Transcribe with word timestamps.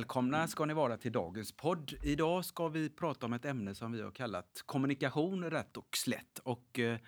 Välkomna 0.00 0.48
ska 0.48 0.64
ni 0.64 0.74
vara 0.74 0.96
till 0.96 1.12
dagens 1.12 1.52
podd. 1.52 1.94
Idag 2.02 2.44
ska 2.44 2.68
vi 2.68 2.90
prata 2.90 3.26
om 3.26 3.32
ett 3.32 3.44
ämne 3.44 3.74
som 3.74 3.92
vi 3.92 4.02
har 4.02 4.10
kallat 4.10 4.62
kommunikation 4.66 5.50
rätt 5.50 5.76
och 5.76 5.96
slätt. 5.96 6.38
Och 6.38 6.78
eh, 6.78 6.98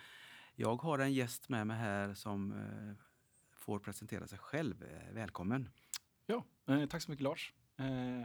jag 0.55 0.81
har 0.81 0.99
en 0.99 1.13
gäst 1.13 1.49
med 1.49 1.67
mig 1.67 1.77
här 1.77 2.13
som 2.13 2.51
eh, 2.51 3.05
får 3.51 3.79
presentera 3.79 4.27
sig 4.27 4.37
själv. 4.37 4.83
Eh, 4.83 5.13
välkommen! 5.13 5.69
Ja, 6.25 6.45
tack 6.89 7.01
så 7.01 7.11
mycket 7.11 7.23
Lars. 7.23 7.53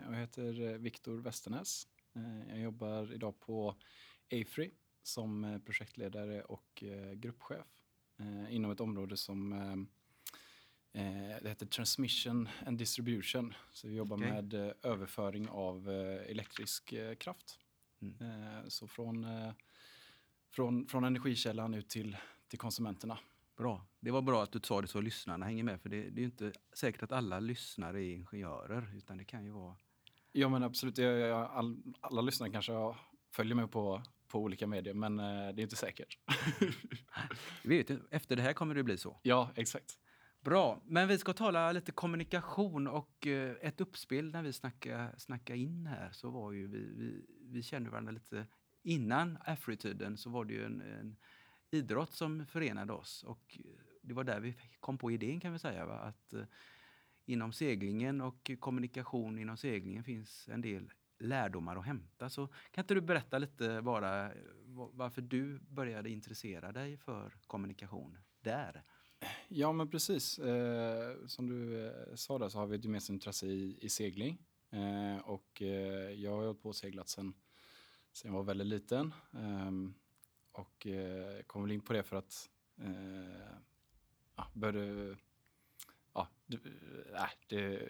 Jag 0.08 0.14
heter 0.14 0.78
Viktor 0.78 1.18
Westernäs. 1.18 1.88
Jag 2.48 2.60
jobbar 2.60 3.12
idag 3.12 3.40
på 3.40 3.76
AFRI 4.32 4.70
som 5.02 5.60
projektledare 5.64 6.42
och 6.42 6.84
gruppchef 7.14 7.66
inom 8.48 8.70
ett 8.70 8.80
område 8.80 9.16
som 9.16 9.52
det 11.42 11.48
heter 11.48 11.66
Transmission 11.66 12.48
and 12.66 12.78
Distribution. 12.78 13.54
Så 13.72 13.88
vi 13.88 13.94
jobbar 13.94 14.16
Okej. 14.16 14.30
med 14.30 14.54
eh, 14.54 14.72
överföring 14.82 15.48
av 15.48 15.90
eh, 15.90 16.30
elektrisk 16.30 16.92
eh, 16.92 17.14
kraft. 17.14 17.58
Mm. 18.02 18.14
Eh, 18.20 18.68
så 18.68 18.86
från, 18.86 19.24
eh, 19.24 19.52
från, 20.50 20.86
från 20.86 21.04
energikällan 21.04 21.74
ut 21.74 21.88
till, 21.88 22.16
till 22.48 22.58
konsumenterna. 22.58 23.18
Bra. 23.56 23.86
Det 24.00 24.10
var 24.10 24.22
bra 24.22 24.42
att 24.42 24.52
du 24.52 24.60
sa 24.62 24.82
det 24.82 24.88
så 24.88 25.00
lyssnarna 25.00 25.46
hänger 25.46 25.64
med. 25.64 25.80
För 25.80 25.88
det, 25.88 26.02
det 26.02 26.20
är 26.20 26.22
ju 26.22 26.24
inte 26.24 26.52
säkert 26.72 27.02
att 27.02 27.12
alla 27.12 27.40
lyssnare 27.40 28.04
är 28.04 28.14
ingenjörer. 28.14 28.96
Utan 28.96 29.16
det 29.16 29.24
kan 29.24 29.44
ju 29.44 29.50
vara... 29.50 29.76
Ja 30.32 30.48
men 30.48 30.62
absolut, 30.62 30.98
jag, 30.98 31.18
jag, 31.18 31.50
all, 31.50 31.82
alla 32.00 32.20
lyssnare 32.20 32.50
kanske 32.50 32.72
följer 33.30 33.54
mig 33.54 33.66
på, 33.68 34.02
på 34.28 34.38
olika 34.38 34.66
medier 34.66 34.94
men 34.94 35.18
eh, 35.18 35.24
det 35.24 35.60
är 35.60 35.62
inte 35.62 35.76
säkert. 35.76 36.18
Vi 37.64 37.82
vet, 37.82 38.00
efter 38.10 38.36
det 38.36 38.42
här 38.42 38.52
kommer 38.52 38.74
det 38.74 38.82
bli 38.82 38.98
så. 38.98 39.20
ja, 39.22 39.50
exakt. 39.54 39.98
Bra, 40.40 40.82
men 40.84 41.08
vi 41.08 41.18
ska 41.18 41.32
tala 41.32 41.72
lite 41.72 41.92
kommunikation 41.92 42.86
och 42.86 43.26
eh, 43.26 43.56
ett 43.60 43.80
uppspel 43.80 44.30
när 44.32 44.42
vi 44.42 44.52
snackade, 44.52 45.14
snacka 45.18 45.54
in 45.54 45.86
här 45.86 46.10
så 46.12 46.30
var 46.30 46.52
ju 46.52 46.66
vi, 46.66 46.78
vi, 46.78 47.26
vi 47.40 47.62
kände 47.62 47.90
varandra 47.90 48.12
lite 48.12 48.46
innan 48.82 49.38
Afri-tiden 49.44 50.16
så 50.16 50.30
var 50.30 50.44
det 50.44 50.54
ju 50.54 50.64
en, 50.64 50.80
en 50.80 51.16
idrott 51.70 52.12
som 52.12 52.46
förenade 52.46 52.92
oss 52.92 53.22
och 53.22 53.58
eh, 53.64 53.80
det 54.02 54.14
var 54.14 54.24
där 54.24 54.40
vi 54.40 54.56
kom 54.80 54.98
på 54.98 55.10
idén 55.10 55.40
kan 55.40 55.52
vi 55.52 55.58
säga 55.58 55.86
va? 55.86 55.98
att 55.98 56.32
eh, 56.32 56.44
inom 57.24 57.52
seglingen 57.52 58.20
och 58.20 58.50
kommunikation 58.60 59.38
inom 59.38 59.56
seglingen 59.56 60.04
finns 60.04 60.48
en 60.48 60.60
del 60.60 60.92
lärdomar 61.18 61.76
att 61.76 61.86
hämta. 61.86 62.30
Så 62.30 62.46
kan 62.46 62.82
inte 62.84 62.94
du 62.94 63.00
berätta 63.00 63.38
lite 63.38 63.82
bara 63.82 64.32
eh, 64.32 64.38
varför 64.92 65.22
du 65.22 65.58
började 65.58 66.10
intressera 66.10 66.72
dig 66.72 66.96
för 66.96 67.32
kommunikation 67.46 68.18
där? 68.40 68.82
Ja 69.48 69.72
men 69.72 69.90
precis, 69.90 70.38
eh, 70.38 71.16
som 71.26 71.48
du 71.48 71.86
eh, 71.86 72.14
sa 72.14 72.38
där 72.38 72.48
så 72.48 72.58
har 72.58 72.66
vi 72.66 72.76
ett 72.76 72.84
gemensamt 72.84 73.14
intresse 73.14 73.46
i, 73.46 73.78
i 73.80 73.88
segling. 73.88 74.38
Eh, 74.70 75.18
och 75.18 75.62
eh, 75.62 76.10
jag 76.10 76.30
har 76.30 76.44
hållit 76.44 76.62
på 76.62 76.68
och 76.68 76.76
seglat 76.76 77.08
sen, 77.08 77.34
sen 78.12 78.30
jag 78.30 78.38
var 78.38 78.44
väldigt 78.44 78.66
liten. 78.66 79.14
Ehm, 79.32 79.94
och 80.52 80.86
eh, 80.86 81.42
kom 81.42 81.62
väl 81.62 81.72
in 81.72 81.80
på 81.80 81.92
det 81.92 82.02
för 82.02 82.16
att 82.16 82.50
eh, 82.80 83.56
ja, 84.36 84.46
började, 84.52 85.16
ja, 86.12 86.28
det, 86.46 86.56
äh, 87.14 87.30
det, 87.46 87.88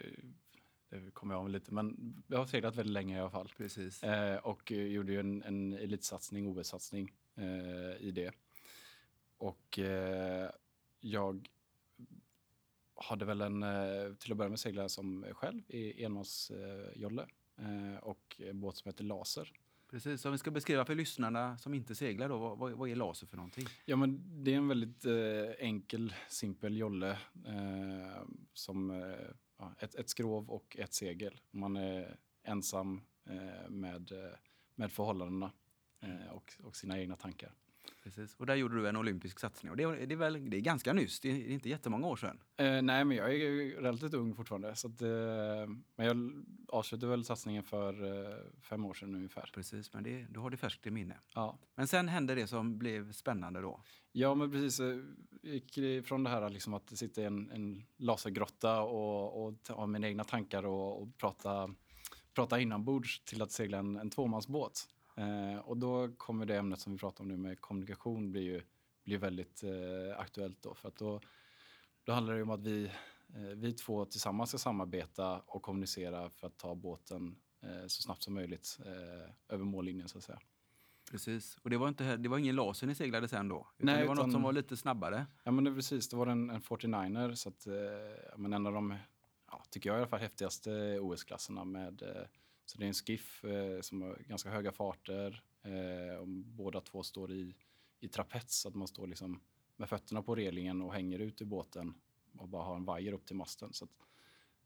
det 0.89 1.11
kommer 1.11 1.33
jag 1.33 1.41
av 1.41 1.49
lite, 1.49 1.73
men 1.73 2.15
jag 2.27 2.37
har 2.37 2.45
seglat 2.45 2.75
väldigt 2.75 2.93
länge 2.93 3.17
i 3.17 3.19
alla 3.19 3.29
fall. 3.29 3.51
Precis. 3.57 4.03
Eh, 4.03 4.37
och 4.37 4.71
gjorde 4.71 5.11
ju 5.11 5.19
en, 5.19 5.43
en 5.43 5.73
elitsatsning, 5.73 6.47
OS-satsning 6.47 7.13
i 7.99 8.11
det. 8.11 8.31
Och 9.37 9.79
eh, 9.79 10.51
jag 10.99 11.49
hade 12.95 13.25
väl 13.25 13.41
en, 13.41 13.63
eh, 13.63 14.13
till 14.19 14.31
att 14.31 14.37
börja 14.37 14.49
med 14.49 14.59
seglade 14.59 14.83
jag 14.83 14.91
som 14.91 15.25
själv 15.31 15.61
i 15.67 16.03
enmansjolle 16.03 17.27
eh, 17.57 17.97
och 18.01 18.35
en 18.39 18.59
båt 18.59 18.77
som 18.77 18.89
heter 18.89 19.03
Laser. 19.03 19.51
Precis, 19.89 20.25
om 20.25 20.31
vi 20.31 20.37
ska 20.37 20.51
beskriva 20.51 20.85
för 20.85 20.95
lyssnarna 20.95 21.57
som 21.57 21.73
inte 21.73 21.95
seglar 21.95 22.29
då, 22.29 22.37
vad, 22.37 22.71
vad, 22.71 22.89
är 22.89 22.95
laser 22.95 23.27
för 23.27 23.37
någonting? 23.37 23.65
Ja, 23.85 23.95
men 23.95 24.43
det 24.43 24.53
är 24.53 24.57
en 24.57 24.67
väldigt 24.67 25.05
eh, 25.05 25.49
enkel, 25.57 26.13
simpel 26.29 26.77
jolle 26.77 27.11
eh, 27.45 28.23
som 28.53 28.91
eh, 28.91 29.73
ett, 29.79 29.95
ett 29.95 30.09
skrov 30.09 30.49
och 30.49 30.77
ett 30.79 30.93
segel. 30.93 31.39
Man 31.51 31.75
är 31.75 32.17
ensam 32.43 33.01
eh, 33.25 33.69
med, 33.69 34.11
eh, 34.11 34.37
med 34.75 34.91
förhållandena 34.91 35.51
eh, 35.99 36.31
och, 36.31 36.53
och 36.63 36.75
sina 36.75 36.99
egna 36.99 37.15
tankar. 37.15 37.53
Precis. 38.03 38.35
Och 38.35 38.45
där 38.45 38.55
gjorde 38.55 38.75
du 38.75 38.89
en 38.89 38.95
olympisk 38.97 39.39
satsning. 39.39 39.71
Och 39.71 39.77
det, 39.77 39.83
är- 39.83 40.05
det, 40.07 40.13
är, 40.13 40.17
väl, 40.17 40.49
det 40.49 40.57
är 40.57 40.61
ganska 40.61 40.93
nyss, 40.93 41.19
det 41.19 41.29
är 41.31 41.47
inte 41.51 41.69
jättemånga 41.69 42.07
år 42.07 42.15
sedan. 42.15 42.39
Eh, 42.57 42.81
nej, 42.81 43.05
men 43.05 43.17
jag 43.17 43.35
är 43.35 43.81
relativt 43.81 44.13
ung 44.13 44.35
fortfarande. 44.35 44.75
Så 44.75 44.87
att, 44.87 45.01
eh, 45.01 45.09
men 45.95 46.05
jag 46.07 46.31
avslutade 46.67 47.09
väl 47.09 47.25
satsningen 47.25 47.63
för 47.63 47.93
eh, 48.29 48.37
fem 48.61 48.85
år 48.85 48.93
sedan 48.93 49.15
ungefär. 49.15 49.49
Precis, 49.53 49.93
men 49.93 50.03
det, 50.03 50.27
du 50.29 50.39
har 50.39 50.49
det 50.49 50.57
färskt 50.57 50.87
i 50.87 50.91
minne. 50.91 51.17
Ja. 51.35 51.59
Men 51.75 51.87
sen 51.87 52.07
hände 52.07 52.35
det 52.35 52.47
som 52.47 52.77
blev 52.77 53.11
spännande 53.11 53.61
då. 53.61 53.81
Ja, 54.11 54.35
men 54.35 54.51
precis. 54.51 54.79
eh, 54.79 54.97
gick 55.43 56.05
från 56.05 56.23
det 56.23 56.29
här 56.29 56.49
liksom 56.49 56.73
att 56.73 56.97
sitta 56.97 57.21
i 57.21 57.25
en, 57.25 57.51
en 57.51 57.83
lasergrotta 57.97 58.81
och, 58.81 59.45
och 59.47 59.53
ha 59.69 59.87
mina 59.87 60.07
egna 60.07 60.23
tankar 60.23 60.65
och, 60.65 61.01
och 61.01 61.17
prata, 61.17 61.69
prata 62.33 62.59
inombords 62.59 63.19
till 63.25 63.41
att 63.41 63.51
segla 63.51 63.77
en, 63.77 63.95
en 63.95 64.09
tvåmansbåt. 64.09 64.87
Eh, 65.19 65.57
och 65.59 65.77
då 65.77 66.09
kommer 66.17 66.45
det 66.45 66.57
ämnet 66.57 66.79
som 66.79 66.93
vi 66.93 66.99
pratar 66.99 67.23
om 67.23 67.27
nu 67.27 67.37
med 67.37 67.61
kommunikation 67.61 68.31
blir 68.31 68.41
ju 68.41 68.61
blir 69.03 69.17
väldigt 69.17 69.63
eh, 69.63 70.19
aktuellt 70.19 70.61
då. 70.61 70.73
För 70.73 70.87
att 70.87 70.95
då, 70.95 71.21
då 72.03 72.11
handlar 72.13 72.35
det 72.35 72.41
om 72.43 72.49
att 72.49 72.63
vi, 72.63 72.85
eh, 73.35 73.41
vi 73.55 73.73
två 73.73 74.05
tillsammans 74.05 74.49
ska 74.49 74.57
samarbeta 74.57 75.39
och 75.39 75.61
kommunicera 75.61 76.29
för 76.29 76.47
att 76.47 76.57
ta 76.57 76.75
båten 76.75 77.35
eh, 77.61 77.87
så 77.87 78.01
snabbt 78.01 78.23
som 78.23 78.33
möjligt 78.33 78.79
eh, 78.85 79.31
över 79.49 79.65
mållinjen 79.65 80.07
så 80.09 80.17
att 80.17 80.23
säga. 80.23 80.39
Precis. 81.11 81.57
Och 81.61 81.69
det 81.69 81.77
var, 81.77 81.87
inte, 81.87 82.17
det 82.17 82.29
var 82.29 82.37
ingen 82.37 82.55
laser 82.55 82.87
ni 82.87 82.95
seglade 82.95 83.27
sen 83.27 83.47
då? 83.47 83.67
Utan 83.77 83.85
Nej, 83.85 84.01
det 84.01 84.07
var 84.07 84.15
något 84.15 84.23
utan- 84.23 84.31
som 84.31 84.41
var 84.41 84.53
lite 84.53 84.77
snabbare? 84.77 85.25
Ja 85.43 85.51
men 85.51 85.63
det, 85.63 85.73
precis, 85.73 86.09
det 86.09 86.15
var 86.17 86.27
en, 86.27 86.49
en 86.49 86.61
49er 86.61 87.33
så 87.35 87.49
att, 87.49 87.67
eh, 87.67 87.73
men 88.37 88.53
en 88.53 88.67
av 88.67 88.73
de, 88.73 88.97
ja, 89.51 89.63
tycker 89.69 89.89
jag 89.89 89.97
i 89.97 89.99
alla 89.99 90.07
fall, 90.07 90.19
häftigaste 90.19 90.99
OS-klasserna 90.99 91.65
med, 91.65 92.27
så 92.69 92.77
det 92.77 92.85
är 92.85 92.87
en 92.87 92.93
skiff 92.93 93.43
eh, 93.43 93.81
som 93.81 94.01
har 94.01 94.15
ganska 94.27 94.49
höga 94.49 94.71
farter 94.71 95.43
eh, 95.61 96.15
och 96.19 96.27
båda 96.27 96.81
två 96.81 97.03
står 97.03 97.31
i, 97.31 97.55
i 97.99 98.07
trapets 98.07 98.61
så 98.61 98.67
att 98.67 98.75
man 98.75 98.87
står 98.87 99.07
liksom 99.07 99.41
med 99.75 99.89
fötterna 99.89 100.21
på 100.21 100.35
relingen 100.35 100.81
och 100.81 100.93
hänger 100.93 101.19
ut 101.19 101.41
ur 101.41 101.45
båten 101.45 101.93
och 102.37 102.47
bara 102.47 102.63
har 102.63 102.75
en 102.75 102.85
vajer 102.85 103.13
upp 103.13 103.25
till 103.25 103.35
masten. 103.35 103.73
Så 103.73 103.85
att, 103.85 103.91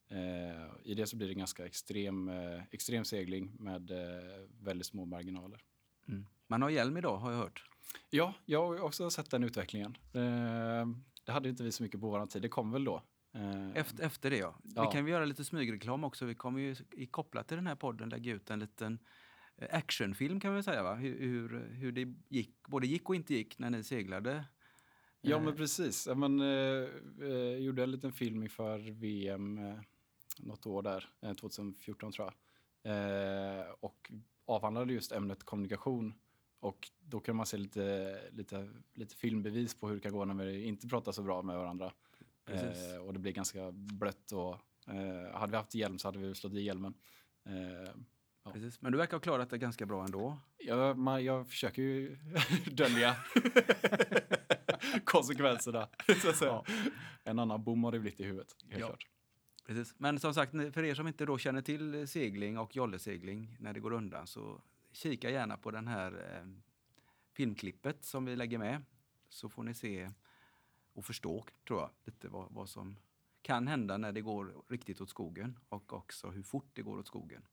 eh, 0.07 0.71
I 0.83 0.93
det 0.95 1.07
så 1.07 1.15
blir 1.15 1.27
det 1.27 1.33
ganska 1.33 1.65
extrem, 1.65 2.29
eh, 2.29 2.63
extrem 2.71 3.05
segling 3.05 3.51
med 3.59 3.91
eh, 3.91 4.47
väldigt 4.59 4.87
små 4.87 5.05
marginaler. 5.05 5.63
Mm. 6.07 6.25
Man 6.47 6.61
har 6.61 6.69
hjälm 6.69 6.97
idag 6.97 7.17
har 7.17 7.31
jag 7.31 7.37
hört. 7.37 7.69
Ja, 8.09 8.33
jag 8.45 8.67
har 8.67 8.81
också 8.81 9.09
sett 9.09 9.31
den 9.31 9.43
utvecklingen. 9.43 9.97
Eh, 10.13 10.87
det 11.23 11.31
hade 11.31 11.49
inte 11.49 11.63
vi 11.63 11.71
så 11.71 11.83
mycket 11.83 12.01
på 12.01 12.09
vår 12.09 12.25
tid. 12.25 12.41
Det 12.41 12.49
kom 12.49 12.71
väl 12.71 12.83
då. 12.83 13.03
Eh, 13.33 13.77
Efter, 13.77 14.03
efter 14.03 14.29
det 14.29 14.37
ja. 14.37 14.55
Ja. 14.75 14.85
Vi 14.85 14.91
kan 14.95 15.05
vi 15.05 15.11
göra 15.11 15.25
lite 15.25 15.45
smygreklam 15.45 16.03
också. 16.03 16.25
Vi 16.25 16.35
kommer 16.35 16.59
ju 16.59 16.75
i 16.91 17.05
kopplat 17.05 17.47
till 17.47 17.57
den 17.57 17.67
här 17.67 17.75
podden 17.75 18.09
lägga 18.09 18.33
ut 18.33 18.49
en 18.49 18.59
liten 18.59 18.99
eh, 19.57 19.67
actionfilm 19.77 20.39
kan 20.39 20.55
vi 20.55 20.63
säga 20.63 20.83
va? 20.83 20.95
Hur, 20.95 21.19
hur, 21.19 21.67
hur 21.71 21.91
det 21.91 22.13
gick, 22.29 22.67
både 22.67 22.87
gick 22.87 23.09
och 23.09 23.15
inte 23.15 23.33
gick 23.33 23.59
när 23.59 23.69
ni 23.69 23.83
seglade. 23.83 24.45
Ja, 25.21 25.37
Eh, 25.37 25.43
men 25.43 25.55
precis. 25.55 26.07
Ja, 26.07 26.15
men, 26.15 26.39
eh, 26.39 26.87
eh, 27.21 27.57
gjorde 27.57 27.83
en 27.83 27.91
liten 27.91 28.11
film 28.11 28.43
inför 28.43 28.79
VM 28.91 29.57
eh, 29.57 29.79
något 30.39 30.65
år 30.65 30.81
där, 30.81 31.09
eh, 31.21 31.33
2014 31.33 32.11
tror 32.11 32.27
jag. 32.27 32.33
Eh, 32.85 33.65
och 33.79 34.11
avhandlade 34.45 34.93
just 34.93 35.11
ämnet 35.11 35.43
kommunikation. 35.43 36.13
Och 36.59 36.89
då 36.99 37.19
kan 37.19 37.35
man 37.35 37.45
se 37.45 37.57
lite, 37.57 38.17
lite, 38.31 38.69
lite 38.93 39.15
filmbevis 39.15 39.75
på 39.79 39.87
hur 39.87 39.95
det 39.95 40.01
kan 40.01 40.11
gå 40.11 40.25
när 40.25 40.45
vi 40.45 40.63
inte 40.63 40.87
pratar 40.87 41.11
så 41.11 41.23
bra 41.23 41.41
med 41.41 41.57
varandra. 41.57 41.93
Eh, 42.47 42.97
och 42.97 43.13
det 43.13 43.19
blir 43.19 43.31
ganska 43.31 43.71
blött. 43.71 44.31
Och, 44.31 44.53
eh, 44.93 45.33
hade 45.39 45.51
vi 45.51 45.57
haft 45.57 45.75
hjälm 45.75 45.99
så 45.99 46.07
hade 46.07 46.19
vi 46.19 46.35
slått 46.35 46.53
i 46.53 46.61
hjälmen. 46.61 46.93
Eh, 47.45 47.91
Ja. 48.45 48.51
Precis. 48.51 48.81
Men 48.81 48.91
du 48.91 48.97
verkar 48.97 49.13
ha 49.17 49.21
klarat 49.21 49.49
det 49.49 49.57
ganska 49.57 49.85
bra 49.85 50.03
ändå. 50.05 50.37
Jag, 50.57 50.97
man, 50.97 51.23
jag 51.25 51.47
försöker 51.49 51.81
ju 51.81 52.17
dölja 52.71 53.15
konsekvenserna. 55.03 55.87
Så 56.21 56.29
att 56.29 56.35
säga. 56.37 56.63
En 57.23 57.39
annan 57.39 57.63
bom 57.63 57.83
har 57.83 57.91
det 57.91 57.99
blivit 57.99 58.19
i 58.19 58.23
huvudet. 58.23 58.55
Helt 58.69 58.79
Ja. 58.81 58.87
klart. 58.87 59.07
Precis. 59.67 59.95
Men 59.97 60.19
som 60.19 60.33
sagt, 60.33 60.51
för 60.51 60.83
er 60.83 60.95
som 60.95 61.07
inte 61.07 61.25
då 61.25 61.37
känner 61.37 61.61
till 61.61 62.07
segling 62.07 62.57
och 62.57 62.75
jollesegling 62.75 63.57
när 63.59 63.73
det 63.73 63.79
går 63.79 63.91
undan 63.93 64.27
så 64.27 64.61
kika 64.91 65.29
gärna 65.29 65.57
på 65.57 65.71
den 65.71 65.87
här 65.87 66.11
eh, 66.11 66.47
filmklippet 67.33 68.03
som 68.03 68.25
vi 68.25 68.35
lägger 68.35 68.57
med 68.57 68.81
så 69.29 69.49
får 69.49 69.63
ni 69.63 69.73
se 69.73 70.09
och 70.93 71.05
förstå, 71.05 71.45
tror 71.67 71.79
jag, 71.79 71.89
lite 72.05 72.29
vad, 72.29 72.51
vad 72.51 72.69
som 72.69 72.97
kan 73.41 73.67
hända 73.67 73.97
när 73.97 74.11
det 74.11 74.21
går 74.21 74.63
riktigt 74.67 75.01
åt 75.01 75.09
skogen 75.09 75.59
och 75.69 75.93
också 75.93 76.29
hur 76.29 76.43
fort 76.43 76.69
det 76.73 76.81
går 76.81 76.97
åt 76.97 77.07
skogen. 77.07 77.45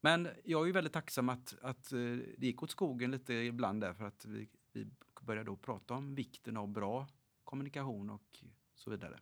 Men 0.00 0.28
jag 0.44 0.62
är 0.62 0.66
ju 0.66 0.72
väldigt 0.72 0.92
tacksam 0.92 1.28
att, 1.28 1.54
att 1.62 1.92
eh, 1.92 1.98
det 2.38 2.46
gick 2.46 2.62
åt 2.62 2.70
skogen 2.70 3.10
lite 3.10 3.34
ibland 3.34 3.80
där 3.80 3.94
för 3.94 4.04
att 4.04 4.24
vi, 4.24 4.48
vi 4.72 4.86
började 5.20 5.50
då 5.50 5.56
prata 5.56 5.94
om 5.94 6.14
vikten 6.14 6.56
av 6.56 6.68
bra 6.68 7.06
kommunikation 7.44 8.10
och 8.10 8.44
så 8.74 8.90
vidare. 8.90 9.18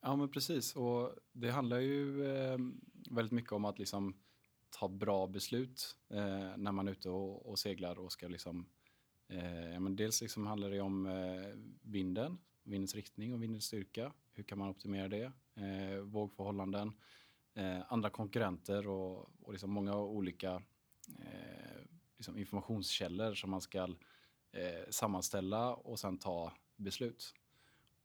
Ja, 0.00 0.16
men 0.16 0.28
precis. 0.28 0.76
Och 0.76 1.14
det 1.32 1.50
handlar 1.50 1.78
ju 1.78 2.26
eh, 2.26 2.58
väldigt 3.10 3.32
mycket 3.32 3.52
om 3.52 3.64
att 3.64 3.78
liksom 3.78 4.16
ta 4.70 4.88
bra 4.88 5.26
beslut 5.26 5.96
eh, 6.08 6.56
när 6.56 6.72
man 6.72 6.88
är 6.88 6.92
ute 6.92 7.10
och, 7.10 7.50
och 7.50 7.58
seglar 7.58 7.98
och 7.98 8.12
ska 8.12 8.28
liksom 8.28 8.66
eh, 9.32 9.80
men 9.80 9.96
dels 9.96 10.20
liksom 10.22 10.46
handlar 10.46 10.70
det 10.70 10.80
om 10.80 11.06
eh, 11.06 11.58
vinden, 11.82 12.38
vindens 12.62 12.94
riktning 12.94 13.34
och 13.34 13.42
vindens 13.42 13.64
styrka. 13.64 14.12
Hur 14.32 14.44
kan 14.44 14.58
man 14.58 14.68
optimera 14.68 15.08
det? 15.08 15.32
Eh, 15.54 15.98
vågförhållanden, 16.00 16.92
eh, 17.54 17.92
andra 17.92 18.10
konkurrenter 18.10 18.88
och, 18.88 19.30
och 19.40 19.52
liksom 19.52 19.70
många 19.70 19.96
olika 19.96 20.62
eh, 21.18 21.82
liksom 22.16 22.38
informationskällor 22.38 23.34
som 23.34 23.50
man 23.50 23.60
ska 23.60 23.82
eh, 24.52 24.90
sammanställa 24.90 25.74
och 25.74 25.98
sen 25.98 26.18
ta 26.18 26.52
beslut. 26.76 27.34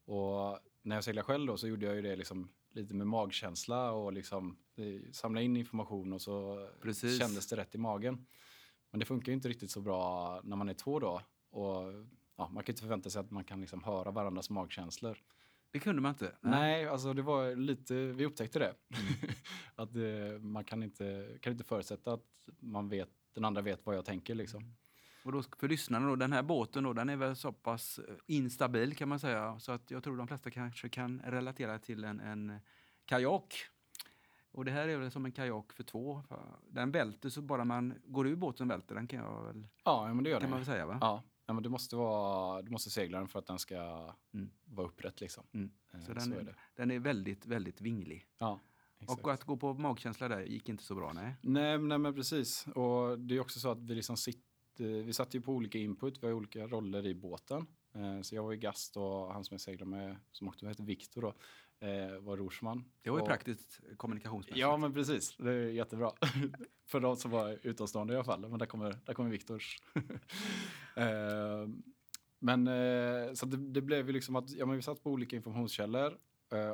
Och 0.06 0.60
när 0.82 0.96
jag 0.96 1.04
seglade 1.04 1.26
själv 1.26 1.48
då 1.48 1.58
så 1.58 1.68
gjorde 1.68 1.86
jag 1.86 1.96
ju 1.96 2.02
det 2.02 2.16
liksom 2.16 2.50
lite 2.72 2.94
med 2.94 3.08
magkänsla 3.08 3.92
och 3.92 4.14
liksom 4.14 4.58
samla 5.12 5.42
in 5.42 5.58
information 5.58 6.14
och 6.14 6.22
så 6.22 6.68
Precis. 6.82 7.20
kändes 7.20 7.48
det 7.48 7.56
rätt 7.56 7.76
i 7.76 7.78
magen. 7.78 8.26
Men 8.92 9.00
det 9.00 9.06
funkar 9.06 9.32
ju 9.32 9.34
inte 9.34 9.50
riktigt 9.50 9.72
så 9.72 9.82
bra 9.82 10.42
när 10.44 10.56
man 10.56 10.70
är 10.70 10.74
två 10.74 11.00
då. 11.00 11.22
Och 11.50 11.94
ja, 12.36 12.50
man 12.54 12.64
kan 12.64 12.74
inte 12.74 12.82
förvänta 12.82 13.10
sig 13.10 13.20
att 13.20 13.32
man 13.32 13.44
kan 13.44 13.62
liksom 13.62 13.84
höra 13.84 14.12
varandras 14.12 14.50
magkänslor. 14.50 15.18
Det 15.72 15.80
kunde 15.80 16.02
man 16.02 16.10
inte. 16.12 16.32
Nej, 16.42 16.88
alltså 16.88 17.14
det 17.14 17.22
var 17.22 17.56
lite, 17.56 17.94
vi 17.94 18.26
upptäckte 18.26 18.60
det. 18.60 18.74
att 19.76 19.94
det, 19.94 20.40
man 20.42 20.64
kan 20.64 20.84
inte, 20.84 21.38
kan 21.42 21.52
inte 21.54 21.64
förutsätta 21.64 22.14
att 22.14 22.50
man 22.60 22.90
vet, 22.90 23.10
den 23.34 23.46
andra 23.46 23.62
vet 23.62 23.86
vad 23.86 23.96
jag 23.96 24.06
tänker 24.06 24.36
liksom. 24.36 24.76
Och 25.24 25.32
då, 25.32 25.44
för 25.44 25.68
lyssnarna 25.68 26.08
då, 26.08 26.16
den 26.16 26.34
här 26.34 26.44
båten 26.44 26.84
då, 26.84 26.94
den 26.94 27.10
är 27.10 27.16
väl 27.16 27.36
så 27.36 27.52
pass 27.52 28.00
eh, 28.00 28.16
instabil 28.28 28.96
kan 28.96 29.10
man 29.10 29.20
säga. 29.20 29.60
Så 29.60 29.72
att 29.72 29.92
jag 29.92 30.04
tror 30.04 30.18
de 30.18 30.28
flesta 30.28 30.52
kanske 30.52 30.90
kan 30.90 31.22
relatera 31.26 31.80
till 31.80 32.04
en, 32.04 32.20
en 32.20 32.60
kajak. 33.06 33.56
Och 34.58 34.66
det 34.66 34.72
här 34.72 34.88
är 34.88 34.98
väl 34.98 35.12
som 35.12 35.26
en 35.26 35.32
kajak 35.32 35.74
för 35.74 35.84
två. 35.84 36.24
Den 36.70 36.92
välter 36.92 37.30
så 37.30 37.42
bara 37.42 37.66
man 37.66 37.94
går 38.06 38.28
ur 38.28 38.36
båten 38.36 38.68
välter 38.68 38.96
den 38.96 39.08
kan 39.08 39.20
jag 39.20 39.44
väl, 39.44 39.68
Ja, 39.84 40.14
men 40.14 40.24
det 40.24 40.30
gör 40.30 40.40
kan 40.40 40.50
man 40.50 40.60
väl 40.60 40.66
säga 40.66 40.86
va? 40.86 40.98
Ja, 41.02 41.24
ja, 41.46 41.54
men 41.54 41.64
du 41.64 41.70
måste, 41.70 41.96
vara, 41.96 42.62
du 42.62 42.72
måste 42.72 42.90
segla 42.90 43.18
den 43.18 43.28
för 43.28 43.40
att 43.40 43.46
den 43.48 43.60
ska 43.60 44.10
Mm. 44.34 44.50
vara 44.66 44.88
upprätt 44.88 45.22
liksom. 45.22 45.44
Mm. 45.54 45.72
Eh, 45.94 46.00
Så 46.00 46.14
den, 46.14 46.34
är 46.34 46.42
det. 46.44 46.56
den 46.76 46.92
är 46.92 47.00
väldigt, 47.00 47.46
väldigt 47.46 47.82
vinglig. 47.82 48.28
Ja, 48.38 48.60
exakt. 49.00 49.22
Och 49.24 49.32
att 49.34 49.44
gå 49.44 49.58
på 49.58 49.74
magkänsla 49.74 50.28
där 50.28 50.42
gick 50.42 50.70
inte 50.70 50.84
så 50.84 50.96
bra, 50.96 51.14
nej. 51.14 51.34
Nej, 51.42 51.78
nej, 51.78 51.98
men 51.98 52.14
precis. 52.14 52.68
Och 52.68 53.20
det 53.20 53.36
är 53.36 53.40
också 53.40 53.60
så 53.60 53.72
att 53.72 53.82
vi 53.84 53.96
liksom 53.96 54.18
sitter, 54.18 55.04
vi 55.04 55.14
satt 55.14 55.34
ju 55.34 55.42
på 55.42 55.54
olika 55.54 55.78
input, 55.78 56.24
vi 56.24 56.28
har 56.28 56.34
olika 56.34 56.68
roller 56.68 57.06
i 57.06 57.16
båten. 57.16 57.68
Eh, 57.98 58.22
Så 58.22 58.36
jag 58.36 58.44
var 58.44 58.52
ju 58.52 58.58
gast 58.58 58.98
och 58.98 59.34
han 59.34 59.44
som 59.44 59.54
jag 59.54 59.62
seglade 59.62 59.92
med, 59.92 60.16
som 60.32 60.48
också 60.48 60.68
heter 60.68 60.84
Viktor 60.84 61.22
då, 61.22 61.34
eh, 61.88 62.20
var 62.20 62.38
rorsman. 62.38 62.86
Det 63.02 63.10
var 63.10 63.18
ju 63.18 63.22
Och- 63.22 63.28
praktiskt 63.28 63.80
kommunikationsmässigt. 63.98 64.58
Ja, 64.60 64.78
men 64.78 64.94
precis. 64.94 65.36
Det 65.38 65.52
är 65.52 65.70
jättebra. 65.70 66.12
För 66.86 67.00
de 67.00 67.16
som 67.18 67.32
var 67.32 67.60
utomstående 67.64 68.14
i 68.14 68.16
alla 68.18 68.24
fall. 68.24 68.48
Men 68.50 68.60
där 68.60 68.66
kommer, 68.66 68.98
där 69.06 69.14
kommer 69.14 69.30
Viktors. 69.30 69.82
Eh, 70.96 71.68
men 72.40 72.66
så 73.36 73.46
det, 73.46 73.58
det 73.58 73.82
blev 73.82 74.08
ju 74.08 74.14
liksom 74.14 74.36
att 74.36 74.50
ja, 74.52 74.66
men 74.66 74.76
vi 74.76 74.82
satt 74.82 75.04
på 75.04 75.12
olika 75.12 75.36
informationskällor. 75.36 76.18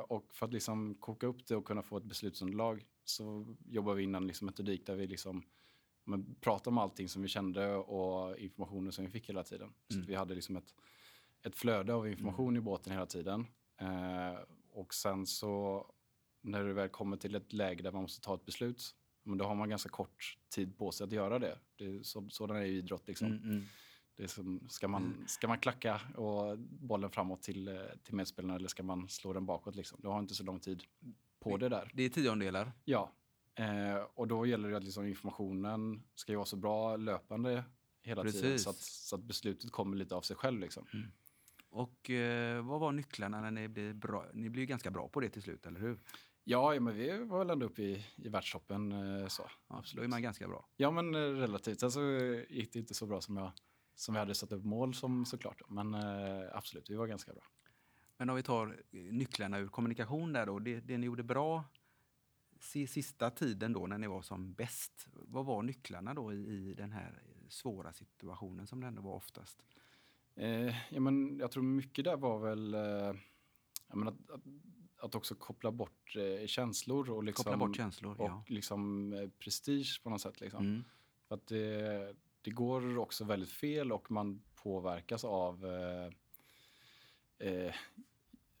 Och 0.08 0.34
för 0.34 0.46
att 0.46 0.52
liksom 0.52 0.94
koka 0.94 1.26
upp 1.26 1.46
det 1.46 1.56
och 1.56 1.64
kunna 1.64 1.82
få 1.82 1.96
ett 1.96 2.04
beslutsunderlag 2.04 2.84
så 3.04 3.56
jobbar 3.68 3.94
vi 3.94 4.02
in 4.02 4.14
en 4.14 4.26
liksom 4.26 4.46
metodik 4.46 4.86
där 4.86 4.96
vi 4.96 5.06
liksom 5.06 5.42
men, 6.04 6.34
pratade 6.40 6.70
om 6.70 6.78
allting 6.78 7.08
som 7.08 7.22
vi 7.22 7.28
kände 7.28 7.74
och 7.74 8.38
informationen 8.38 8.92
som 8.92 9.04
vi 9.04 9.10
fick 9.10 9.28
hela 9.28 9.42
tiden. 9.42 9.72
Så 9.88 9.94
Mm. 9.94 10.02
att 10.02 10.08
vi 10.08 10.14
hade 10.14 10.34
liksom 10.34 10.56
ett, 10.56 10.74
ett 11.44 11.56
flöde 11.56 11.94
av 11.94 12.08
information 12.08 12.56
i 12.56 12.60
båten 12.60 12.92
hela 12.92 13.06
tiden. 13.06 13.46
Eh, 13.80 14.40
och 14.70 14.94
sen 14.94 15.26
så 15.26 15.86
när 16.40 16.64
det 16.64 16.72
väl 16.72 16.88
kommer 16.88 17.16
till 17.16 17.34
ett 17.34 17.52
läge 17.52 17.82
där 17.82 17.92
man 17.92 18.02
måste 18.02 18.20
ta 18.20 18.34
ett 18.34 18.44
beslut, 18.44 18.94
men 19.22 19.38
då 19.38 19.44
har 19.44 19.54
man 19.54 19.68
ganska 19.68 19.88
kort 19.88 20.38
tid 20.48 20.78
på 20.78 20.92
sig 20.92 21.04
att 21.04 21.12
göra 21.12 21.38
det. 21.38 21.58
det 21.76 21.86
är 21.86 22.02
så, 22.02 22.28
sådan 22.28 22.56
är 22.56 22.60
ju 22.60 22.78
idrott. 22.78 23.08
Liksom. 23.08 23.26
Mm, 23.26 23.42
mm. 23.42 23.64
Det 24.16 24.28
som, 24.28 24.68
ska, 24.68 24.88
man, 24.88 25.24
ska 25.26 25.48
man 25.48 25.58
klacka 25.58 26.00
och 26.16 26.58
bollen 26.58 27.10
framåt 27.10 27.42
till, 27.42 27.80
till 28.02 28.14
medspelarna 28.14 28.54
eller 28.54 28.68
ska 28.68 28.82
man 28.82 29.08
slå 29.08 29.32
den 29.32 29.46
bakåt? 29.46 29.74
Liksom? 29.74 29.98
Du 30.02 30.08
har 30.08 30.18
inte 30.18 30.34
så 30.34 30.44
lång 30.44 30.60
tid 30.60 30.82
på 31.40 31.56
det 31.56 31.68
där. 31.68 31.90
Det 31.94 32.02
är 32.02 32.08
tiondelar. 32.08 32.72
Ja, 32.84 33.12
eh, 33.54 34.04
och 34.14 34.28
då 34.28 34.46
gäller 34.46 34.70
det 34.70 34.76
att 34.76 34.84
liksom 34.84 35.06
informationen 35.06 36.02
ska 36.14 36.32
ju 36.32 36.36
vara 36.36 36.46
så 36.46 36.56
bra 36.56 36.96
löpande 36.96 37.64
hela 38.02 38.22
tiden 38.22 38.40
Precis. 38.40 38.62
så 38.62 38.70
att, 38.70 38.76
så 38.76 39.16
att 39.16 39.22
beslutet 39.22 39.72
kommer 39.72 39.96
lite 39.96 40.14
av 40.14 40.22
sig 40.22 40.36
själv. 40.36 40.60
Liksom. 40.60 40.86
Och 41.74 42.10
eh, 42.10 42.64
vad 42.64 42.80
var 42.80 42.92
nycklarna 42.92 43.40
när 43.40 43.50
ni 43.50 43.68
blev 43.68 43.94
bra? 43.94 44.26
Ni 44.32 44.50
blev 44.50 44.66
ganska 44.66 44.90
bra 44.90 45.08
på 45.08 45.20
det 45.20 45.28
till 45.28 45.42
slut, 45.42 45.66
eller 45.66 45.80
hur? 45.80 46.00
Ja, 46.44 46.74
ja, 46.74 46.80
men 46.80 46.94
vi 46.94 47.18
var 47.18 47.38
väl 47.38 47.50
ändå 47.50 47.66
uppe 47.66 47.82
i, 47.82 48.06
i 48.16 48.28
världstoppen. 48.28 48.92
Eh, 48.92 49.26
så. 49.26 49.50
Så 49.84 49.96
då 49.96 50.02
är 50.02 50.08
man 50.08 50.22
ganska 50.22 50.48
bra. 50.48 50.68
Ja, 50.76 50.90
men 50.90 51.14
eh, 51.14 51.18
relativt. 51.18 51.80
Sen 51.80 51.90
så 51.90 52.16
eh, 52.16 52.42
gick 52.48 52.72
det 52.72 52.78
inte 52.78 52.94
så 52.94 53.06
bra 53.06 53.20
som, 53.20 53.36
jag, 53.36 53.52
som 53.94 54.14
vi 54.14 54.18
hade 54.18 54.34
satt 54.34 54.52
upp 54.52 54.64
mål 54.64 54.94
som 54.94 55.26
såklart. 55.26 55.62
Men 55.68 55.94
eh, 55.94 56.48
absolut, 56.52 56.90
vi 56.90 56.96
var 56.96 57.06
ganska 57.06 57.32
bra. 57.32 57.42
Men 58.18 58.30
om 58.30 58.36
vi 58.36 58.42
tar 58.42 58.66
eh, 58.66 59.00
nycklarna 59.00 59.58
ur 59.58 59.68
kommunikation 59.68 60.32
där 60.32 60.46
då. 60.46 60.58
Det, 60.58 60.80
det 60.80 60.98
ni 60.98 61.06
gjorde 61.06 61.22
bra 61.22 61.64
si- 62.60 62.86
sista 62.86 63.30
tiden 63.30 63.72
då 63.72 63.86
när 63.86 63.98
ni 63.98 64.06
var 64.06 64.22
som 64.22 64.54
bäst. 64.54 65.06
Vad 65.12 65.46
var 65.46 65.62
nycklarna 65.62 66.14
då 66.14 66.32
i, 66.32 66.36
i 66.36 66.74
den 66.74 66.92
här 66.92 67.22
svåra 67.48 67.92
situationen 67.92 68.66
som 68.66 68.80
det 68.80 68.86
ändå 68.86 69.02
var 69.02 69.14
oftast? 69.14 69.64
Eh, 70.36 70.74
ja, 70.90 71.00
men 71.00 71.38
jag 71.38 71.50
tror 71.50 71.62
mycket 71.62 72.04
där 72.04 72.16
var 72.16 72.38
väl 72.38 72.74
eh, 72.74 72.80
ja, 73.88 74.08
att, 74.08 74.30
att, 74.30 74.42
att 74.96 75.14
också 75.14 75.34
koppla 75.34 75.70
bort 75.70 76.16
eh, 76.16 76.46
känslor 76.46 77.10
och, 77.10 77.24
liksom, 77.24 77.44
Koppla 77.44 77.66
bort 77.66 77.76
känslor, 77.76 78.20
och 78.20 78.28
ja. 78.28 78.44
liksom, 78.48 79.12
eh, 79.12 79.28
prestige 79.38 80.00
på 80.02 80.10
något 80.10 80.20
sätt. 80.20 80.40
Liksom. 80.40 80.64
Mm. 80.66 80.84
För 81.28 81.34
att 81.34 81.46
det, 81.46 82.16
det 82.42 82.50
går 82.50 82.98
också 82.98 83.24
väldigt 83.24 83.52
fel 83.52 83.92
och 83.92 84.10
man 84.10 84.42
påverkas 84.54 85.24
av 85.24 85.66
eh, 85.66 86.12
eh, 87.48 87.74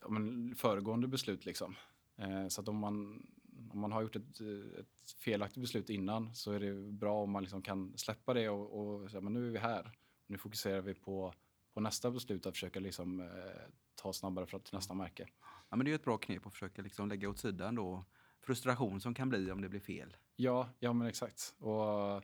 ja, 0.00 0.08
men 0.08 0.54
föregående 0.54 1.08
beslut. 1.08 1.44
Liksom. 1.44 1.76
Eh, 2.16 2.48
så 2.48 2.60
att 2.60 2.68
om 2.68 2.76
man, 2.76 3.26
om 3.70 3.78
man 3.78 3.92
har 3.92 4.02
gjort 4.02 4.16
ett, 4.16 4.40
eh, 4.40 4.80
ett 4.80 5.10
felaktigt 5.18 5.60
beslut 5.60 5.90
innan 5.90 6.34
så 6.34 6.52
är 6.52 6.60
det 6.60 6.74
bra 6.74 7.22
om 7.22 7.30
man 7.30 7.42
liksom 7.42 7.62
kan 7.62 7.98
släppa 7.98 8.34
det 8.34 8.48
och, 8.48 8.78
och 8.78 9.10
säga 9.10 9.20
men 9.20 9.32
nu 9.32 9.46
är 9.46 9.50
vi 9.50 9.58
här. 9.58 9.90
Nu 10.26 10.38
fokuserar 10.38 10.80
vi 10.80 10.94
på, 10.94 11.34
på 11.74 11.80
nästa 11.80 12.10
beslut 12.10 12.46
att 12.46 12.54
försöka 12.54 12.80
liksom, 12.80 13.20
eh, 13.20 13.26
ta 13.94 14.12
snabbare 14.12 14.46
för 14.46 14.56
att 14.56 14.64
till 14.64 14.74
nästa 14.74 14.94
märke. 14.94 15.28
Ja, 15.68 15.76
men 15.76 15.84
det 15.84 15.90
är 15.90 15.94
ett 15.94 16.04
bra 16.04 16.18
knep 16.18 16.46
att 16.46 16.52
försöka 16.52 16.82
liksom 16.82 17.08
lägga 17.08 17.28
åt 17.28 17.38
sidan 17.38 17.74
då 17.74 18.04
frustration 18.40 19.00
som 19.00 19.14
kan 19.14 19.28
bli 19.28 19.50
om 19.50 19.60
det 19.60 19.68
blir 19.68 19.80
fel. 19.80 20.16
Ja, 20.36 20.68
ja 20.78 20.92
men 20.92 21.06
exakt. 21.06 21.54
Och, 21.58 22.14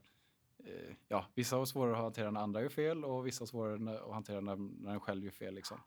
eh, 0.59 0.95
ja, 1.09 1.26
vissa 1.35 1.57
har 1.57 1.64
svårare 1.64 1.97
att 1.97 2.02
hantera 2.02 2.30
när 2.30 2.40
andra 2.40 2.62
gör 2.62 2.69
fel 2.69 3.04
och 3.04 3.26
vissa 3.26 3.42
har 3.42 3.47
svårare 3.47 4.00
att 4.00 4.12
hantera 4.12 4.40
när, 4.40 4.57
när 4.57 4.92
en 4.92 5.00
själv 5.00 5.25
gör 5.25 5.30
fel. 5.30 5.54
Liksom. 5.54 5.80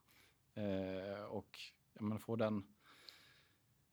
Eh, 0.53 1.23
och 1.23 1.59
ja, 1.93 2.01
men 2.01 2.19
få 2.19 2.35
den 2.35 2.63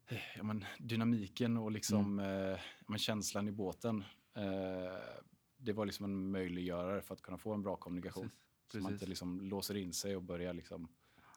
eh, 0.09 0.19
ja, 0.37 0.43
men, 0.43 0.65
dynamiken 0.79 1.57
och 1.57 1.71
liksom, 1.71 2.19
eh, 2.19 2.27
ja, 2.27 2.59
men, 2.87 2.99
känslan 2.99 3.49
i 3.49 3.53
båten. 3.53 4.05
Eh, 4.35 5.23
det 5.57 5.73
var 5.73 5.87
liksom 5.87 6.05
en 6.05 6.31
möjliggörare 6.31 7.03
för 7.03 7.15
att 7.15 7.23
kunna 7.23 7.39
få 7.39 7.53
en 7.55 7.63
bra 7.63 7.77
kommunikation. 7.77 8.23
Precis. 8.23 8.50
Så 8.73 8.79
man 8.83 8.93
inte 8.93 8.99
Precis. 8.99 9.09
liksom 9.09 9.41
låser 9.41 9.77
in 9.77 9.93
sig 9.93 10.17
och 10.17 10.23
börjar 10.23 10.53
liksom, 10.55 10.89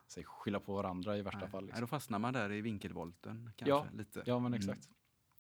säg, 0.08 0.24
skylla 0.24 0.60
på 0.60 0.74
varandra 0.74 1.18
i 1.18 1.22
värsta 1.22 1.40
Nej, 1.40 1.50
fall. 1.50 1.62
nej, 1.64 1.68
Liksom. 1.68 1.82
då 1.82 1.88
fastnar 1.88 2.20
man 2.20 2.34
där 2.34 2.52
i 2.52 2.62
vinkelvolten 2.62 3.52
kanske 3.56 3.70
Ja, 3.70 3.88
lite. 3.94 4.24
Ja, 4.26 4.40
men 4.40 4.46
Mm. 4.54 4.60
exakt. 4.60 4.90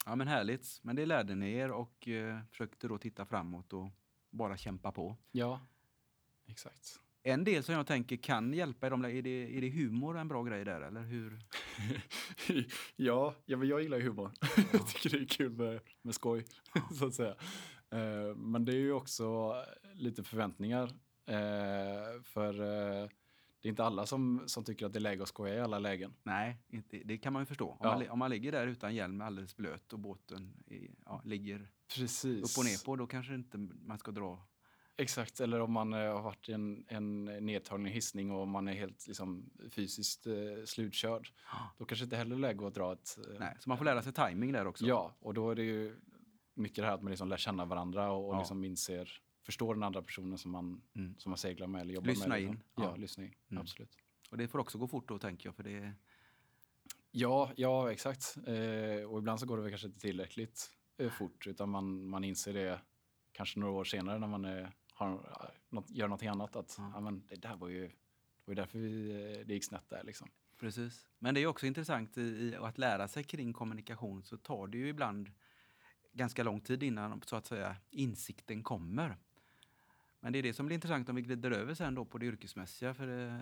Ja, 0.05 0.15
men 0.15 0.27
härligt. 0.27 0.79
Men 0.81 0.95
det 0.95 1.05
lärde 1.05 1.35
ni 1.35 1.53
er 1.53 1.71
och 1.71 2.07
eh, 2.07 2.39
försökte 2.51 2.87
då 2.87 2.97
titta 2.97 3.25
framåt 3.25 3.73
och 3.73 3.89
bara 4.29 4.57
kämpa 4.57 4.91
på. 4.91 5.17
Ja, 5.31 5.61
exakt. 6.45 6.99
En 7.25 7.43
del 7.43 7.63
som 7.63 7.75
jag 7.75 7.87
tänker 7.87 8.15
kan 8.15 8.53
hjälpa 8.53 8.85
er, 8.87 8.91
de 8.91 9.01
där- 9.01 9.09
är 9.09 9.21
det, 9.21 9.57
är 9.57 9.61
det 9.61 9.69
humor 9.69 10.17
en 10.17 10.27
bra 10.27 10.43
grej 10.43 10.65
där 10.65 10.81
eller 10.81 11.01
hur? 11.01 11.39
ja, 12.95 13.35
ja, 13.45 13.57
men 13.57 13.67
jag 13.67 13.81
gillar 13.81 13.97
ju 13.97 14.03
humor. 14.03 14.31
jag 14.71 14.87
tycker 14.87 15.09
det 15.09 15.23
är 15.23 15.27
kul 15.27 15.51
med, 15.51 15.79
med 16.01 16.15
skoj, 16.15 16.45
så 16.99 17.07
att 17.07 17.13
säga. 17.13 17.35
Eh, 17.89 18.35
men 18.35 18.65
det 18.65 18.71
är 18.71 18.77
ju 18.79 18.91
också 18.93 19.55
lite 19.93 20.23
förväntningar. 20.23 20.91
Eh, 21.25 22.21
för 22.23 22.53
eh, 22.61 23.09
det 23.61 23.67
är 23.67 23.69
inte 23.69 23.83
alla 23.83 24.05
som, 24.05 24.43
som 24.45 24.63
tycker 24.63 24.85
att 24.85 24.93
det 24.93 24.99
är 24.99 25.01
läge 25.01 25.23
att 25.23 25.29
skoja 25.29 25.55
i 25.55 25.59
alla 25.59 25.79
lägen. 25.79 26.13
Nej, 26.23 26.57
inte, 26.69 26.97
det 26.97 27.17
kan 27.17 27.33
man 27.33 27.41
ju 27.41 27.45
förstå. 27.45 27.69
Om, 27.69 27.77
Ja. 27.81 27.97
man, 27.97 28.09
om 28.09 28.19
man 28.19 28.29
ligger 28.29 28.51
där 28.51 28.67
utan 28.67 28.95
hjälm 28.95 29.21
alldeles 29.21 29.55
blöt 29.57 29.93
och 29.93 29.99
båten 29.99 30.63
är, 30.67 30.87
ja, 31.05 31.21
ligger 31.25 31.69
Precis. 31.95 32.43
upp 32.43 32.57
och 32.59 32.65
ner 32.65 32.85
på, 32.85 32.95
då 32.95 33.07
kanske 33.07 33.35
inte 33.35 33.57
man 33.57 33.99
ska 33.99 34.11
dra 34.11 34.47
Exakt, 34.97 35.39
eller 35.39 35.59
om 35.59 35.71
man 35.71 35.93
eh, 35.93 35.99
har 36.13 36.21
varit 36.21 36.49
i 36.49 36.53
en, 36.53 36.85
en 36.87 37.25
nedtagning 37.25 37.93
hissning 37.93 38.31
och 38.31 38.47
man 38.47 38.67
är 38.67 38.73
helt 38.73 39.07
liksom, 39.07 39.49
fysiskt 39.69 40.27
eh, 40.27 40.33
slutkörd. 40.65 41.29
Då 41.77 41.85
kanske 41.85 42.03
inte 42.03 42.15
heller 42.17 42.35
läge 42.35 42.67
att 42.67 42.73
dra 42.73 42.93
ett... 42.93 43.17
Eh, 43.29 43.39
Nej, 43.39 43.57
så 43.59 43.69
man 43.69 43.77
får 43.77 43.85
lära 43.85 44.01
sig 44.01 44.13
timing 44.13 44.51
där 44.51 44.67
också. 44.67 44.85
Ja, 44.85 45.15
och 45.19 45.33
då 45.33 45.51
är 45.51 45.55
det 45.55 45.63
ju 45.63 45.95
mycket 46.53 46.75
det 46.75 46.85
här 46.85 46.93
att 46.93 47.01
man 47.01 47.09
liksom 47.11 47.29
lär 47.29 47.37
känna 47.37 47.65
varandra 47.65 48.11
och, 48.11 48.27
och 48.29 48.33
Ja. 48.35 48.39
liksom 48.39 48.63
inser, 48.63 49.11
förstår 49.43 49.73
den 49.73 49.83
andra 49.83 50.01
personen 50.01 50.37
som 50.37 50.51
man, 50.51 50.81
Mm. 50.95 51.15
som 51.17 51.29
man 51.29 51.37
seglar 51.37 51.67
med 51.67 51.81
eller 51.81 51.93
jobbar 51.93 52.07
Lyssna 52.07 52.27
med. 52.27 52.41
in. 52.41 52.63
Ja, 52.75 52.83
Ja. 52.83 52.95
lyssna 52.95 53.23
in. 53.23 53.33
Mm. 53.51 53.61
Absolut. 53.61 53.97
Och 54.31 54.37
det 54.37 54.47
får 54.47 54.59
också 54.59 54.77
gå 54.77 54.87
fort 54.87 55.07
då 55.07 55.19
tänker 55.19 55.47
jag, 55.47 55.55
för 55.55 55.63
det 55.63 55.93
Ja, 57.11 57.51
ja 57.55 57.91
exakt. 57.91 58.37
Eh, 58.47 59.03
och 59.09 59.19
ibland 59.19 59.39
så 59.39 59.45
går 59.45 59.57
det 59.57 59.63
väl 59.63 59.71
kanske 59.71 59.87
inte 59.87 59.99
tillräckligt 59.99 60.71
eh, 60.97 61.11
fort 61.11 61.47
utan 61.47 61.69
man, 61.69 62.05
man 62.09 62.23
inser 62.23 62.53
det 62.53 62.81
kanske 63.31 63.59
några 63.59 63.73
år 63.73 63.83
senare 63.83 64.19
när 64.19 64.27
man 64.27 64.45
är, 64.45 64.71
har, 64.93 65.09
ja, 65.09 65.51
något, 65.69 65.89
gör 65.91 66.07
något 66.07 66.23
annat 66.23 66.55
att 66.55 66.75
Ja. 66.77 66.91
ja. 66.93 66.99
men 66.99 67.27
det 67.27 67.35
där 67.35 67.55
var 67.55 67.67
ju, 67.67 67.81
det 67.87 67.93
var 68.45 68.51
ju 68.51 68.55
därför 68.55 68.79
vi, 68.79 69.11
eh, 69.11 69.45
det 69.47 69.53
gick 69.53 69.63
snett 69.65 69.89
där 69.89 70.03
liksom. 70.03 70.29
Precis. 70.59 71.07
Men 71.19 71.33
det 71.35 71.41
är 71.41 71.47
också 71.47 71.65
intressant 71.67 72.17
i, 72.17 72.21
i 72.21 72.55
att 72.55 72.77
lära 72.77 73.07
sig 73.07 73.23
kring 73.23 73.53
kommunikation 73.53 74.23
så 74.23 74.37
tar 74.37 74.67
det 74.67 74.77
ju 74.77 74.87
ibland 74.87 75.31
ganska 76.13 76.43
lång 76.43 76.61
tid 76.61 76.83
innan 76.83 77.21
så 77.25 77.35
att 77.35 77.45
säga 77.45 77.75
insikten 77.89 78.63
kommer. 78.63 79.17
Men 80.23 80.33
det 80.33 80.39
är 80.39 80.43
det 80.43 80.53
som 80.53 80.65
blir 80.65 80.75
intressant 80.75 81.09
om 81.09 81.15
vi 81.15 81.21
glider 81.21 81.51
över 81.51 81.73
sen 81.73 81.95
då 81.95 82.05
på 82.05 82.17
det 82.17 82.25
yrkesmässiga. 82.25 82.93
För, 82.93 83.27
eh, 83.27 83.37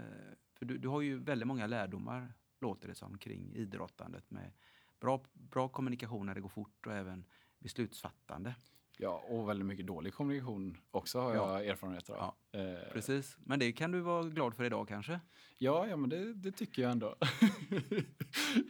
för 0.54 0.66
du, 0.66 0.78
du 0.78 0.88
har 0.88 1.02
ju 1.02 1.20
väldigt 1.20 1.48
många 1.48 1.68
lärdomar, 1.68 2.34
låter 2.62 2.88
det 2.88 2.96
som, 2.96 3.18
kring 3.18 3.56
idrottandet 3.56 4.32
med 4.32 4.52
bra, 5.00 5.24
bra 5.34 5.70
kommunikation 5.70 6.26
när 6.26 6.36
det 6.36 6.42
går 6.42 6.50
fort 6.50 6.86
och 6.88 6.94
även 6.94 7.26
beslutsfattande. 7.60 8.56
Ja, 8.98 9.24
och 9.30 9.50
väldigt 9.50 9.66
mycket 9.66 9.88
dålig 9.88 10.14
kommunikation 10.14 10.78
också 10.92 11.20
har 11.20 11.36
Ja. 11.36 11.58
jag 11.60 11.68
erfarenheter 11.68 12.14
av. 12.14 12.34
Eh, 12.52 12.92
Precis. 12.94 13.38
Men 13.40 13.60
det 13.60 13.72
kan 13.72 13.92
du 13.92 14.00
vara 14.00 14.24
glad 14.24 14.56
för 14.56 14.64
idag 14.64 14.88
kanske? 14.88 15.20
Ja, 15.58 15.88
ja 15.88 15.96
men 15.98 16.10
det, 16.10 16.34
det 16.34 16.52
tycker 16.52 16.82
jag 16.82 16.92
ändå. 16.92 17.16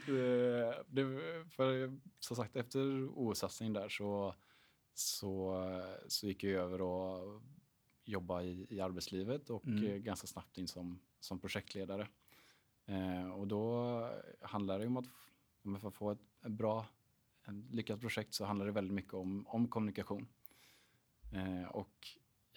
det, 0.05 0.83
det, 0.87 1.05
för 1.49 1.97
som 2.19 2.35
sagt, 2.35 2.55
efter 2.55 3.07
OS-satsningen 3.19 3.73
där 3.73 3.89
så, 3.89 4.35
så, 4.93 5.55
så 6.07 6.27
gick 6.27 6.43
jag 6.43 6.53
över 6.53 6.81
och 6.81 7.41
jobba 8.11 8.41
i, 8.43 8.65
i 8.69 8.79
arbetslivet 8.81 9.49
och 9.49 9.65
Mm. 9.67 9.83
eh, 9.83 9.97
ganska 9.97 10.27
snabbt 10.27 10.57
in 10.57 10.67
som, 10.67 10.99
som 11.19 11.39
projektledare. 11.39 12.07
Eh, 12.85 13.29
och 13.31 13.47
då 13.47 13.95
handlar 14.41 14.79
det 14.79 14.87
om 14.87 14.97
att 14.97 15.05
för 15.81 15.87
att 15.87 15.95
få 15.95 16.11
ett, 16.11 16.19
ett 16.45 16.51
bra, 16.51 16.85
ett 17.47 17.73
lyckat 17.73 17.99
projekt 17.99 18.33
så 18.33 18.45
handlar 18.45 18.65
det 18.65 18.71
väldigt 18.71 18.93
mycket 18.93 19.13
om, 19.13 19.47
om 19.47 19.67
kommunikation. 19.67 20.27
Eh, 21.33 21.67
och 21.69 22.07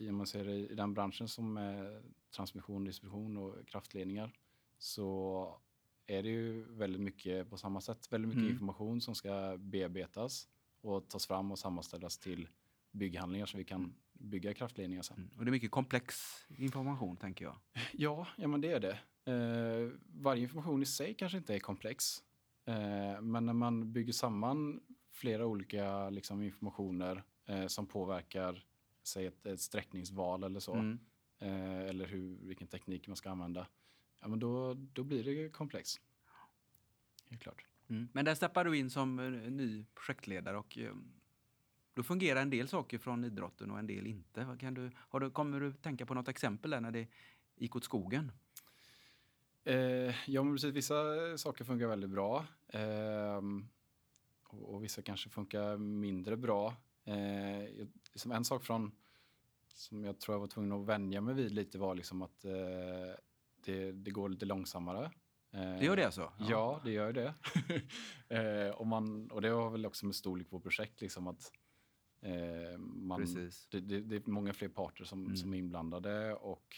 om 0.00 0.16
man 0.16 0.26
ser 0.26 0.44
det 0.44 0.52
i 0.52 0.74
den 0.74 0.94
branschen 0.94 1.28
som 1.28 1.56
är 1.56 2.02
transmission, 2.30 2.84
distribution 2.84 3.36
och 3.36 3.66
kraftledningar 3.68 4.32
så 4.78 5.60
är 6.06 6.22
det 6.22 6.28
ju 6.28 6.64
väldigt 6.64 7.00
mycket 7.00 7.50
på 7.50 7.56
samma 7.56 7.80
sätt. 7.80 8.12
Väldigt 8.12 8.28
mycket 8.28 8.40
Mm. 8.42 8.52
information 8.52 9.00
som 9.00 9.14
ska 9.14 9.56
bearbetas 9.58 10.48
och 10.80 11.08
tas 11.08 11.26
fram 11.26 11.50
och 11.52 11.58
sammanställas 11.58 12.18
till 12.18 12.48
bygghandlingar 12.90 13.46
så 13.46 13.56
vi 13.58 13.64
kan 13.64 13.94
bygga 14.24 14.54
kraftledningar 14.54 15.02
sen. 15.02 15.16
Mm. 15.16 15.30
Och 15.38 15.44
det 15.44 15.48
är 15.48 15.52
mycket 15.52 15.70
komplex 15.70 16.34
information 16.58 17.16
tänker 17.16 17.44
jag. 17.44 17.56
Ja, 17.92 18.26
ja 18.36 18.48
men 18.48 18.60
det 18.60 18.72
är 18.72 18.80
det. 18.80 18.98
Eh, 19.32 19.90
varje 20.06 20.42
information 20.42 20.82
i 20.82 20.86
sig 20.86 21.14
kanske 21.14 21.38
inte 21.38 21.54
är 21.54 21.58
komplex. 21.58 22.22
Eh, 22.66 23.20
men 23.20 23.46
när 23.46 23.52
man 23.52 23.92
bygger 23.92 24.12
samman 24.12 24.80
flera 25.12 25.46
olika 25.46 26.10
liksom, 26.10 26.42
informationer 26.42 27.22
eh, 27.46 27.66
som 27.66 27.86
påverkar 27.86 28.64
säg 29.02 29.26
ett, 29.26 29.46
ett 29.46 29.60
sträckningsval 29.60 30.44
eller 30.44 30.60
så, 30.60 30.74
Mm. 30.74 30.98
eh, 31.38 31.78
eller 31.88 32.06
hur, 32.06 32.38
vilken 32.46 32.68
teknik 32.68 33.08
man 33.08 33.16
ska 33.16 33.30
använda, 33.30 33.66
ja, 34.20 34.28
men 34.28 34.38
då, 34.38 34.74
då 34.74 35.04
blir 35.04 35.24
det 35.24 35.48
komplext. 35.48 36.00
Helt 37.30 37.42
klart. 37.42 37.64
Mm. 37.88 38.08
Men 38.12 38.24
där 38.24 38.34
steppar 38.34 38.64
du 38.64 38.78
in 38.78 38.90
som 38.90 39.18
eh, 39.18 39.50
ny 39.50 39.84
projektledare 39.94 40.56
och 40.58 40.78
eh, 40.78 40.94
då 41.94 42.02
fungerar 42.02 42.42
en 42.42 42.50
del 42.50 42.68
saker 42.68 42.98
från 42.98 43.24
idrotten 43.24 43.70
och 43.70 43.78
en 43.78 43.86
del 43.86 44.06
inte. 44.06 44.56
Kan 44.60 44.74
du, 44.74 44.90
har 44.96 45.20
du, 45.20 45.30
kommer 45.30 45.60
du 45.60 45.72
tänka 45.72 46.06
på 46.06 46.14
något 46.14 46.28
exempel 46.28 46.70
där 46.70 46.80
när 46.80 46.90
det 46.90 47.08
gick 47.56 47.76
åt 47.76 47.84
skogen? 47.84 48.32
Eh, 49.64 50.30
ja, 50.30 50.42
men 50.42 50.54
precis. 50.54 50.74
Vissa 50.74 50.94
saker 51.38 51.64
funkar 51.64 51.86
väldigt 51.86 52.10
bra. 52.10 52.46
ehm, 52.68 53.68
och, 54.48 54.74
och 54.74 54.84
vissa 54.84 55.02
kanske 55.02 55.28
funkar 55.30 55.76
mindre 55.76 56.36
bra. 56.36 56.74
Eh, 57.04 57.64
jag- 57.64 57.88
liksom 58.12 58.32
en 58.32 58.44
sak 58.44 58.64
från 58.64 58.92
som 59.68 60.04
jag 60.04 60.20
tror 60.20 60.34
jag 60.34 60.40
var 60.40 60.46
tvungen 60.46 60.72
att 60.72 60.86
vänja 60.86 61.20
mig 61.20 61.34
vid 61.34 61.52
lite 61.52 61.78
var 61.78 61.94
liksom 61.94 62.22
att 62.22 62.44
eh, 62.44 62.52
det, 63.64 63.92
det 63.92 64.10
går 64.10 64.28
lite 64.28 64.46
långsammare. 64.46 65.10
Eh, 65.50 65.78
Det 65.78 65.84
gör 65.84 65.96
det 65.96 66.04
alltså? 66.04 66.32
Ja, 66.38 66.80
det 66.84 66.90
gör 66.90 67.12
det. 67.12 67.34
eh, 68.68 68.74
och, 68.74 68.86
man, 68.86 69.30
och 69.30 69.42
det 69.42 69.48
har 69.48 69.70
väl 69.70 69.86
också 69.86 70.06
med 70.06 70.14
storlek 70.14 70.50
på 70.50 70.60
projekt 70.60 71.00
liksom 71.00 71.26
att 71.26 71.52
eh, 72.24 72.78
man, 72.78 73.20
Precis. 73.20 73.66
det, 73.70 73.80
det, 73.80 74.00
det 74.00 74.16
är 74.16 74.22
många 74.30 74.52
fler 74.52 74.68
parter 74.68 75.04
som, 75.04 75.24
Mm. 75.24 75.36
som 75.36 75.54
är 75.54 75.58
inblandade 75.58 76.34
och, 76.34 76.76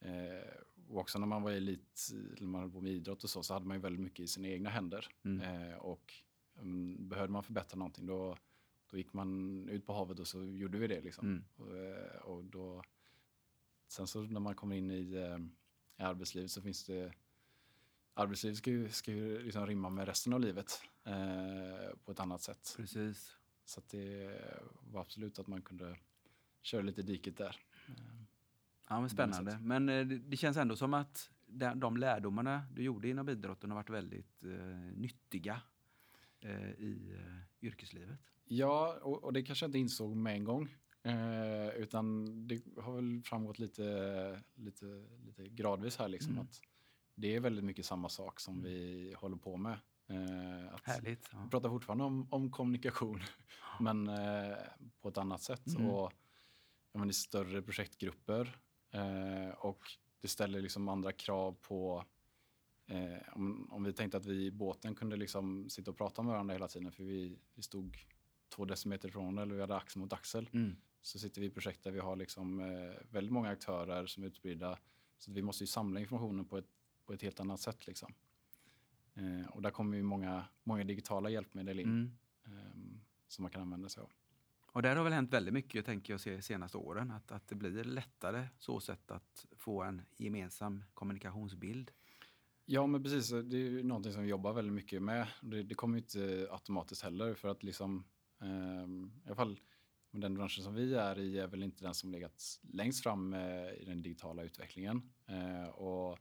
eh, 0.00 0.50
och 0.88 0.96
också 1.00 1.18
när 1.18 1.26
man 1.26 1.42
var 1.42 1.50
elit, 1.50 2.08
när 2.40 2.46
man 2.48 2.60
höll 2.60 2.70
på 2.70 2.80
med 2.80 2.92
idrott 2.92 3.24
och 3.24 3.30
så, 3.30 3.42
så 3.42 3.54
hade 3.54 3.66
man 3.66 3.76
ju 3.76 3.80
väldigt 3.82 4.00
mycket 4.02 4.20
i 4.20 4.26
sina 4.26 4.48
egna 4.48 4.70
händer. 4.70 5.08
Mm. 5.24 5.40
Eh, 5.70 5.76
och 5.76 6.14
um, 6.60 7.08
behövde 7.08 7.32
man 7.32 7.42
förbättra 7.42 7.78
någonting 7.78 8.06
då, 8.06 8.36
då 8.90 8.96
gick 8.96 9.12
man 9.12 9.68
ut 9.68 9.86
på 9.86 9.92
havet 9.92 10.18
och 10.20 10.26
så 10.26 10.44
gjorde 10.44 10.78
vi 10.78 10.86
det. 10.86 11.00
Liksom. 11.00 11.26
Mm. 11.26 11.44
Och, 11.56 11.76
eh, 11.76 12.20
och 12.20 12.44
då, 12.44 12.82
sen 13.88 14.06
så 14.06 14.22
när 14.22 14.40
man 14.40 14.54
kommer 14.54 14.76
in 14.76 14.90
i, 14.90 15.14
eh, 15.14 15.38
i 15.98 16.02
arbetslivet 16.02 16.50
så 16.50 16.62
finns 16.62 16.84
det 16.84 17.12
Arbetslivet 18.14 18.58
ska 18.58 18.70
ju, 18.70 18.88
ska 18.88 19.12
ju 19.12 19.42
liksom 19.42 19.66
rimma 19.66 19.90
med 19.90 20.06
resten 20.08 20.32
av 20.32 20.40
livet 20.40 20.82
eh, 21.04 21.96
på 22.04 22.12
ett 22.12 22.20
annat 22.20 22.42
sätt. 22.42 22.74
Precis. 22.76 23.36
Så 23.68 23.80
att 23.80 23.88
det 23.88 24.40
var 24.80 25.00
absolut 25.00 25.38
att 25.38 25.46
man 25.46 25.62
kunde 25.62 25.96
köra 26.62 26.82
lite 26.82 27.02
diket 27.02 27.36
där. 27.36 27.56
Ja, 28.88 29.00
men 29.00 29.10
spännande. 29.10 29.58
Men 29.62 29.88
eh, 29.88 30.06
det, 30.06 30.36
känns 30.36 30.56
ändå 30.56 30.76
som 30.76 30.94
att 30.94 31.30
de, 31.46 31.80
de 31.80 31.96
lärdomarna 31.96 32.62
du 32.72 32.82
gjorde 32.82 33.08
inom 33.08 33.28
idrotten 33.28 33.70
har 33.70 33.76
varit 33.76 33.90
väldigt 33.90 34.44
eh, 34.44 34.96
nyttiga 34.96 35.60
eh, 36.40 36.70
i 36.70 37.14
eh, 37.14 37.66
yrkeslivet. 37.66 38.20
Ja, 38.44 38.98
och, 39.02 39.24
och 39.24 39.32
det 39.32 39.42
kanske 39.42 39.64
jag 39.64 39.68
inte 39.68 39.78
insåg 39.78 40.16
med 40.16 40.34
en 40.34 40.44
gång. 40.44 40.76
Eh, 41.02 41.68
utan 41.68 42.24
det 42.48 42.62
har 42.76 42.94
väl 42.94 43.22
framgått 43.24 43.58
lite, 43.58 44.42
lite, 44.54 45.04
lite 45.26 45.48
gradvis 45.48 45.96
här. 45.96 46.08
Liksom, 46.08 46.32
Mm. 46.32 46.42
att 46.44 46.60
det 47.18 47.36
är 47.36 47.40
väldigt 47.40 47.64
mycket 47.64 47.86
samma 47.86 48.08
sak 48.08 48.40
som 48.40 48.62
vi 48.62 49.14
håller 49.18 49.36
på 49.36 49.56
med. 49.56 49.78
Eh, 50.06 50.74
att 50.74 50.86
Härligt. 50.86 51.32
Vi 51.32 51.36
Ja. 51.36 51.48
pratar 51.50 51.68
fortfarande 51.68 52.04
om, 52.04 52.28
om 52.30 52.50
kommunikation, 52.50 53.20
men 53.80 54.08
eh, 54.08 54.56
på 55.00 55.08
ett 55.08 55.18
annat 55.18 55.42
sätt. 55.42 55.66
Mm. 55.66 55.86
Och 55.90 56.12
ja, 56.92 56.98
men 56.98 57.10
i 57.10 57.12
större 57.12 57.62
projektgrupper. 57.62 58.58
Eh, 58.90 59.50
och 59.58 59.80
det 60.20 60.28
ställer 60.28 60.60
liksom 60.60 60.88
andra 60.88 61.12
krav 61.12 61.56
på 61.62 62.04
Eh, 62.90 63.18
om, 63.32 63.68
om 63.72 63.84
vi 63.84 63.92
tänkte 63.92 64.16
att 64.16 64.26
vi 64.26 64.46
i 64.46 64.50
båten 64.50 64.94
kunde 64.94 65.16
liksom 65.16 65.70
sitta 65.70 65.90
och 65.90 65.96
prata 65.96 66.22
med 66.22 66.32
varandra 66.32 66.54
hela 66.54 66.68
tiden 66.68 66.92
för 66.92 67.04
vi, 67.04 67.38
vi 67.54 67.62
stod 67.62 67.96
två 68.48 68.64
decimeter 68.64 69.08
ifrån 69.08 69.22
varandra 69.22 69.42
eller 69.42 69.54
vi 69.54 69.60
hade 69.60 69.76
axel 69.76 70.00
mot 70.00 70.12
axel. 70.12 70.50
Mm. 70.52 70.76
Så 71.02 71.18
sitter 71.18 71.40
vi 71.40 71.46
i 71.46 71.50
projekt 71.50 71.84
där 71.84 71.90
vi 71.90 71.98
har 71.98 72.16
liksom, 72.16 72.60
eh, 72.60 72.94
väldigt 73.10 73.32
många 73.32 73.48
aktörer 73.48 74.06
som 74.06 74.22
är 74.22 74.26
utspridda. 74.26 74.78
Så 75.18 75.32
vi 75.32 75.42
måste 75.42 75.64
ju 75.64 75.68
samla 75.68 76.00
informationen 76.00 76.44
på 76.44 76.58
ett, 76.58 76.68
på 77.08 77.14
ett 77.14 77.22
helt 77.22 77.40
annat 77.40 77.60
sätt. 77.60 77.86
Liksom. 77.86 78.14
Eh, 79.14 79.46
och 79.48 79.62
där 79.62 79.70
kommer 79.70 79.96
ju 79.96 80.02
många, 80.02 80.44
många 80.64 80.84
digitala 80.84 81.30
hjälpmedel 81.30 81.80
in 81.80 81.88
Mm. 81.88 82.10
ehm, 82.44 83.00
som 83.28 83.42
man 83.42 83.50
kan 83.50 83.62
använda 83.62 83.88
sig 83.88 84.02
av. 84.02 84.10
Och 84.72 84.82
där 84.82 84.96
har 84.96 85.04
väl 85.04 85.12
hänt 85.12 85.32
väldigt 85.32 85.54
mycket, 85.54 85.86
tänker 85.86 86.12
jag, 86.12 86.20
se 86.20 86.42
senaste 86.42 86.78
åren. 86.78 87.10
Att, 87.10 87.32
att 87.32 87.48
det 87.48 87.54
blir 87.54 87.84
lättare 87.84 88.48
så 88.58 88.80
sätt 88.80 89.10
att 89.10 89.46
få 89.56 89.82
en 89.82 90.02
gemensam 90.16 90.84
kommunikationsbild. 90.94 91.90
Ja, 92.64 92.86
men 92.86 93.02
precis. 93.02 93.30
Det 93.30 93.56
är 93.56 93.70
ju 93.70 93.82
någonting 93.82 94.12
som 94.12 94.22
vi 94.22 94.28
jobbar 94.28 94.52
väldigt 94.52 94.74
mycket 94.74 95.02
med. 95.02 95.28
Det, 95.42 95.62
det 95.62 95.74
kommer 95.74 95.98
inte 95.98 96.48
automatiskt 96.50 97.02
heller 97.02 97.34
för 97.34 97.48
att 97.48 97.62
liksom, 97.62 98.04
ehm, 98.40 99.12
i 99.24 99.26
alla 99.26 99.36
fall 99.36 99.60
med 100.10 100.20
den 100.22 100.34
branschen 100.34 100.64
som 100.64 100.74
vi 100.74 100.94
är 100.94 101.18
i 101.18 101.38
är 101.38 101.46
väl 101.46 101.62
inte 101.62 101.84
den 101.84 101.94
som 101.94 102.10
legat 102.12 102.60
längst 102.62 103.02
fram 103.02 103.34
eh, 103.34 103.72
i 103.72 103.84
den 103.86 104.02
digitala 104.02 104.42
utvecklingen. 104.42 105.02
Eh, 105.26 105.68
och 105.68 106.18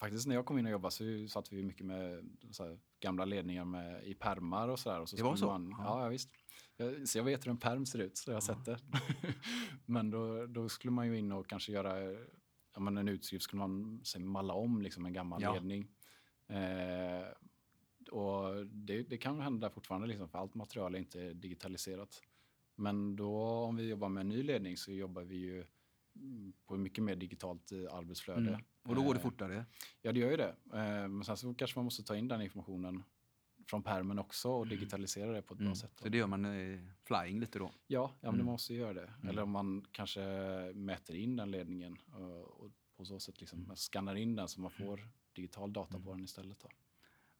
faktiskt 0.00 0.26
när 0.26 0.34
jag 0.34 0.46
kom 0.46 0.58
in 0.58 0.66
och 0.66 0.72
jobbade 0.72 0.90
så 0.92 1.28
satt 1.28 1.52
vi 1.52 1.62
mycket 1.62 1.86
med 1.86 2.28
här, 2.58 2.78
gamla 3.00 3.24
ledningar 3.24 3.64
med, 3.64 4.04
i 4.04 4.14
permar 4.14 4.68
och 4.68 4.78
sådär. 4.78 5.06
Så 5.06 5.16
Det 5.16 5.22
var 5.22 5.36
så? 5.36 5.46
Man, 5.46 5.74
Ja. 5.78 6.02
ja. 6.02 6.08
visst. 6.08 6.30
Jag, 6.76 7.08
så 7.08 7.18
jag 7.18 7.24
vet 7.24 7.46
hur 7.46 7.50
en 7.50 7.56
perm 7.58 7.86
ser 7.86 7.98
ut, 7.98 8.16
så 8.16 8.30
jag 8.30 8.36
har 8.36 8.42
Ja. 8.48 8.54
sett 8.54 8.64
det. 8.64 8.78
men 9.86 10.10
då, 10.10 10.46
då 10.46 10.68
skulle 10.68 10.90
man 10.90 11.06
ju 11.06 11.18
in 11.18 11.32
och 11.32 11.46
kanske 11.48 11.72
göra 11.72 12.00
ja, 12.74 12.80
men 12.80 12.96
en 12.98 13.08
utskrift 13.08 13.42
skulle 13.44 13.58
man 13.58 14.00
säg, 14.04 14.22
malla 14.22 14.54
om 14.54 14.82
liksom 14.82 15.06
en 15.06 15.12
gammal 15.12 15.42
Ja. 15.42 15.52
ledning. 15.54 15.88
Eh, 16.48 17.26
och 18.10 18.66
det, 18.66 19.02
det 19.02 19.18
kan 19.18 19.40
hända 19.40 19.70
fortfarande, 19.70 20.06
liksom, 20.06 20.28
för 20.28 20.38
allt 20.38 20.54
material 20.54 20.94
är 20.94 20.98
inte 20.98 21.32
digitaliserat. 21.32 22.22
Men 22.74 23.16
då 23.16 23.38
om 23.40 23.76
vi 23.76 23.88
jobbar 23.88 24.08
med 24.08 24.20
en 24.20 24.28
ny 24.28 24.42
ledning 24.42 24.76
så 24.76 24.92
jobbar 24.92 25.22
vi 25.22 25.36
ju 25.36 25.64
på 26.66 26.76
mycket 26.76 27.04
mer 27.04 27.16
digitalt 27.16 27.72
eh, 27.72 27.94
arbetsflöde. 27.94 28.48
Mm. 28.48 28.60
Och 28.88 28.94
då 28.94 29.02
går 29.02 29.14
det 29.14 29.20
Eh, 29.20 29.22
fortare. 29.22 29.64
Ja, 30.02 30.12
det 30.12 30.20
gör 30.20 30.30
ju 30.30 30.36
det. 30.36 30.54
Eh, 30.72 31.08
Men 31.08 31.24
sen 31.24 31.36
så 31.36 31.54
kanske 31.54 31.78
man 31.78 31.84
måste 31.84 32.02
ta 32.02 32.16
in 32.16 32.28
den 32.28 32.42
informationen 32.42 33.02
från 33.66 33.82
permen 33.82 34.18
också 34.18 34.50
och 34.50 34.66
digitalisera 34.66 35.32
det 35.32 35.42
på 35.42 35.54
ett 35.54 35.58
bra 35.58 35.64
Mm. 35.66 35.76
sätt. 35.76 35.90
då. 35.96 36.02
Så 36.02 36.08
det 36.08 36.18
gör 36.18 36.26
man 36.26 36.44
eh, 36.44 36.80
flying 37.04 37.40
lite 37.40 37.58
då. 37.58 37.64
Ja, 37.64 37.74
ja 37.86 38.12
men 38.20 38.28
Mm. 38.34 38.46
det 38.46 38.52
måste 38.52 38.74
ju 38.74 38.80
göra 38.80 38.92
det. 38.94 39.12
Eller 39.28 39.42
om 39.42 39.50
man 39.50 39.86
kanske 39.92 40.20
mäter 40.74 41.16
in 41.16 41.36
den 41.36 41.50
ledningen 41.50 41.98
och, 42.12 42.70
på 42.96 43.04
så 43.04 43.20
sätt 43.20 43.40
liksom 43.40 43.58
Mm. 43.58 43.68
man 43.68 43.76
skannar 43.76 44.14
in 44.14 44.36
den 44.36 44.48
så 44.48 44.60
man 44.60 44.70
får 44.70 45.08
digital 45.32 45.72
data 45.72 46.00
på 46.00 46.12
den 46.12 46.24
istället. 46.24 46.60
Då. 46.60 46.68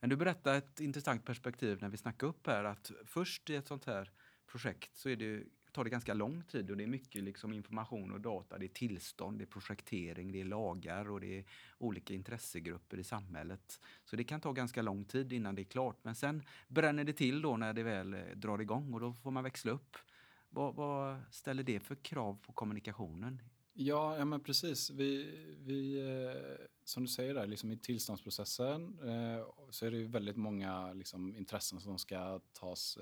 Men 0.00 0.10
du 0.10 0.16
berättade 0.16 0.56
ett 0.56 0.80
intressant 0.80 1.24
perspektiv 1.24 1.78
när 1.80 1.88
vi 1.88 1.96
snackade 1.96 2.30
upp 2.30 2.46
här 2.46 2.64
att 2.64 2.90
först 3.04 3.50
i 3.50 3.54
ett 3.54 3.66
sånt 3.66 3.84
här 3.84 4.10
projekt 4.46 4.96
så 4.96 5.08
är 5.08 5.16
det, 5.16 5.42
tar 5.76 5.84
det 5.84 5.90
ganska 5.90 6.14
lång 6.14 6.42
tid 6.42 6.70
och 6.70 6.76
det 6.76 6.82
är 6.82 6.86
mycket 6.86 7.22
liksom 7.22 7.52
information 7.52 8.12
och 8.12 8.20
data. 8.20 8.58
Det 8.58 8.66
är 8.66 8.68
tillstånd, 8.68 9.38
det 9.38 9.44
är 9.44 9.46
projektering, 9.46 10.32
det 10.32 10.40
är 10.40 10.44
lagar 10.44 11.10
och 11.10 11.20
det 11.20 11.38
är 11.38 11.44
olika 11.78 12.14
intressegrupper 12.14 12.98
i 12.98 13.04
samhället. 13.04 13.80
Så 14.04 14.16
det 14.16 14.24
kan 14.24 14.40
ta 14.40 14.52
ganska 14.52 14.82
lång 14.82 15.04
tid 15.04 15.32
innan 15.32 15.54
det 15.54 15.62
är 15.62 15.64
klart. 15.64 15.98
Men 16.02 16.14
sen 16.14 16.42
bränner 16.68 17.04
det 17.04 17.12
till 17.12 17.42
då 17.42 17.56
när 17.56 17.72
det 17.72 17.82
väl 17.82 18.14
eh, 18.14 18.20
drar 18.34 18.58
igång 18.58 18.94
och 18.94 19.00
då 19.00 19.12
får 19.12 19.30
man 19.30 19.44
växla 19.44 19.72
upp. 19.72 19.96
Vad, 20.48 20.74
vad 20.74 21.20
ställer 21.30 21.62
det 21.62 21.80
för 21.80 21.94
krav 21.94 22.38
på 22.46 22.52
kommunikationen? 22.52 23.42
Ja, 23.72 24.18
ja 24.18 24.24
men 24.24 24.40
precis. 24.40 24.90
Vi, 24.90 25.38
vi, 25.58 25.98
eh, 25.98 26.66
som 26.84 27.02
du 27.02 27.08
säger 27.08 27.34
där, 27.34 27.46
liksom 27.46 27.70
i 27.70 27.78
tillståndsprocessen 27.78 28.98
eh, 29.02 29.46
så 29.70 29.86
är 29.86 29.90
det 29.90 29.96
ju 29.96 30.06
väldigt 30.06 30.36
många 30.36 30.92
liksom, 30.92 31.36
intressen 31.36 31.80
som 31.80 31.98
ska 31.98 32.40
tas, 32.52 32.98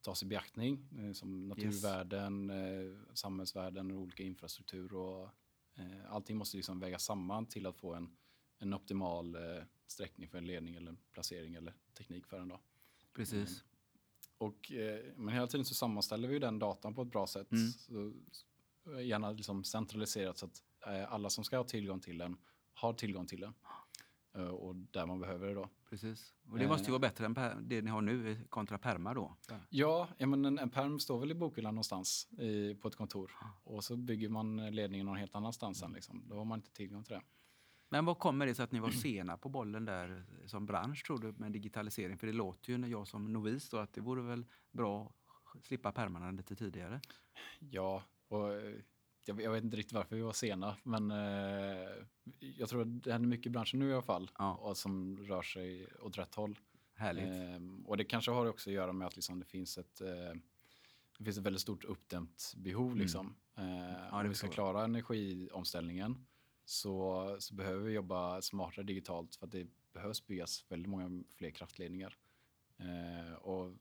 tas 0.00 0.22
i 0.22 0.26
beaktning. 0.26 0.88
Eh, 0.98 1.12
som 1.12 1.48
naturvärden, 1.48 2.50
eh, 2.50 3.14
samhällsvärden 3.14 3.90
och 3.90 3.98
olika 3.98 4.22
infrastruktur. 4.22 4.94
Och, 4.94 5.28
eh, 5.74 6.12
allting 6.12 6.36
måste 6.36 6.56
liksom 6.56 6.80
vägas 6.80 7.04
samman 7.04 7.46
till 7.46 7.66
att 7.66 7.76
få 7.76 7.94
en, 7.94 8.16
en 8.58 8.74
optimal 8.74 9.34
eh, 9.34 9.64
sträckning 9.86 10.28
för 10.28 10.38
en 10.38 10.46
ledning 10.46 10.74
eller 10.74 10.90
en 10.90 10.98
placering 11.12 11.54
eller 11.54 11.74
teknik 11.94 12.26
för 12.26 12.38
den. 12.38 12.48
Då. 12.48 12.60
Precis. 13.12 13.64
Och, 14.38 14.72
men 15.16 15.28
hela 15.28 15.46
tiden 15.46 15.64
så 15.64 15.74
sammanställer 15.74 16.28
vi 16.28 16.38
den 16.38 16.58
datan 16.58 16.94
på 16.94 17.02
ett 17.02 17.10
bra 17.10 17.26
sätt. 17.26 17.52
Mm. 17.52 17.72
Så, 17.72 18.12
gärna 19.00 19.30
liksom 19.30 19.64
centraliserat 19.64 20.38
så 20.38 20.46
att 20.46 20.62
alla 21.08 21.30
som 21.30 21.44
ska 21.44 21.56
ha 21.56 21.64
tillgång 21.64 22.00
till 22.00 22.18
den 22.18 22.36
har 22.74 22.92
tillgång 22.92 23.26
till 23.26 23.40
den. 23.40 23.54
Och 24.50 24.76
där 24.76 25.06
man 25.06 25.20
behöver 25.20 25.46
det 25.46 25.54
då. 25.54 25.68
Precis. 25.90 26.34
Och 26.50 26.58
det 26.58 26.68
måste 26.68 26.82
ju 26.84 26.88
Eh. 26.88 26.90
vara 26.90 26.98
bättre 26.98 27.26
än 27.26 27.34
det 27.68 27.82
ni 27.82 27.90
har 27.90 28.00
nu 28.00 28.46
kontra 28.48 28.78
perma 28.78 29.14
då. 29.14 29.36
Ja, 29.68 30.08
men 30.18 30.44
en, 30.44 30.58
en 30.58 30.70
perm 30.70 30.98
står 30.98 31.20
väl 31.20 31.30
i 31.30 31.34
bokhyllan 31.34 31.74
någonstans 31.74 32.28
i, 32.38 32.74
på 32.74 32.88
ett 32.88 32.96
kontor. 32.96 33.32
Och 33.64 33.84
så 33.84 33.96
bygger 33.96 34.28
man 34.28 34.56
ledningen 34.74 35.06
någon 35.06 35.16
helt 35.16 35.34
annanstans 35.34 35.78
sen. 35.78 35.92
Liksom. 35.92 36.28
Då 36.28 36.36
har 36.36 36.44
man 36.44 36.58
inte 36.58 36.72
tillgång 36.72 37.04
till 37.04 37.14
det. 37.14 37.22
Men 37.88 38.04
vad 38.04 38.18
kommer 38.18 38.46
det 38.46 38.54
sig 38.54 38.62
att 38.64 38.72
ni 38.72 38.78
var 38.80 38.90
sena 38.90 39.36
på 39.38 39.48
bollen 39.48 39.84
där 39.84 40.24
som 40.46 40.66
bransch 40.66 41.04
tror 41.06 41.18
du 41.18 41.32
med 41.32 41.52
digitalisering? 41.52 42.18
För 42.18 42.26
det 42.26 42.32
låter 42.32 42.70
ju 42.72 42.78
när 42.78 42.88
jag 42.88 43.08
som 43.08 43.32
novis 43.32 43.70
då 43.70 43.76
att 43.78 43.92
det 43.92 44.00
vore 44.00 44.22
väl 44.22 44.46
bra 44.72 45.12
att 45.54 45.64
slippa 45.64 45.92
pärmarna 45.92 46.30
lite 46.30 46.56
tidigare. 46.56 47.00
Ja, 47.58 48.02
och 48.28 48.52
eh, 48.52 48.74
jag, 49.24 49.42
jag 49.42 49.52
vet 49.52 49.64
inte 49.64 49.76
riktigt 49.76 49.92
varför 49.92 50.16
vi 50.16 50.22
var 50.22 50.32
sena, 50.32 50.76
men 50.82 51.10
eh, 51.10 51.88
jag 52.38 52.68
tror 52.68 52.82
att 52.82 53.02
det 53.02 53.12
händer 53.12 53.28
mycket 53.28 53.46
i 53.46 53.50
branschen 53.50 53.78
nu 53.78 53.88
i 53.90 53.92
alla 53.92 54.02
fall. 54.02 54.30
Ja. 54.38 54.54
Och 54.54 54.76
som 54.76 55.16
rör 55.16 55.42
sig 55.42 55.88
åt 56.00 56.18
rätt 56.18 56.34
håll. 56.34 56.58
Härligt. 56.94 57.24
Ehm, 57.24 57.86
och 57.86 57.96
det 57.96 58.04
kanske 58.04 58.30
har 58.30 58.46
också 58.46 58.70
att 58.70 58.74
göra 58.74 58.92
med 58.92 59.06
att 59.06 59.16
liksom 59.16 59.38
det 59.38 59.46
finns 59.46 59.78
ett, 59.78 60.00
eh, 60.00 60.34
det 61.18 61.24
finns 61.24 61.38
ett 61.38 61.44
väldigt 61.44 61.62
stort 61.62 61.84
uppdämt 61.84 62.52
behov. 62.56 62.96
Liksom. 62.96 63.36
Eh, 63.56 63.64
det 63.64 64.10
om 64.12 64.28
vi 64.28 64.34
ska 64.34 64.48
klara 64.48 64.84
energiomställningen 64.84 66.26
så, 66.64 67.36
så 67.38 67.54
behöver 67.54 67.82
vi 67.82 67.92
jobba 67.92 68.42
smartare 68.42 68.84
digitalt 68.84 69.36
för 69.36 69.46
att 69.46 69.52
det 69.52 69.66
behövs 69.92 70.26
byggas 70.26 70.64
väldigt 70.68 70.88
många 70.88 71.24
fler 71.34 71.50
kraftledningar. 71.50 72.16
Eh, 72.78 73.34
och 73.34 73.74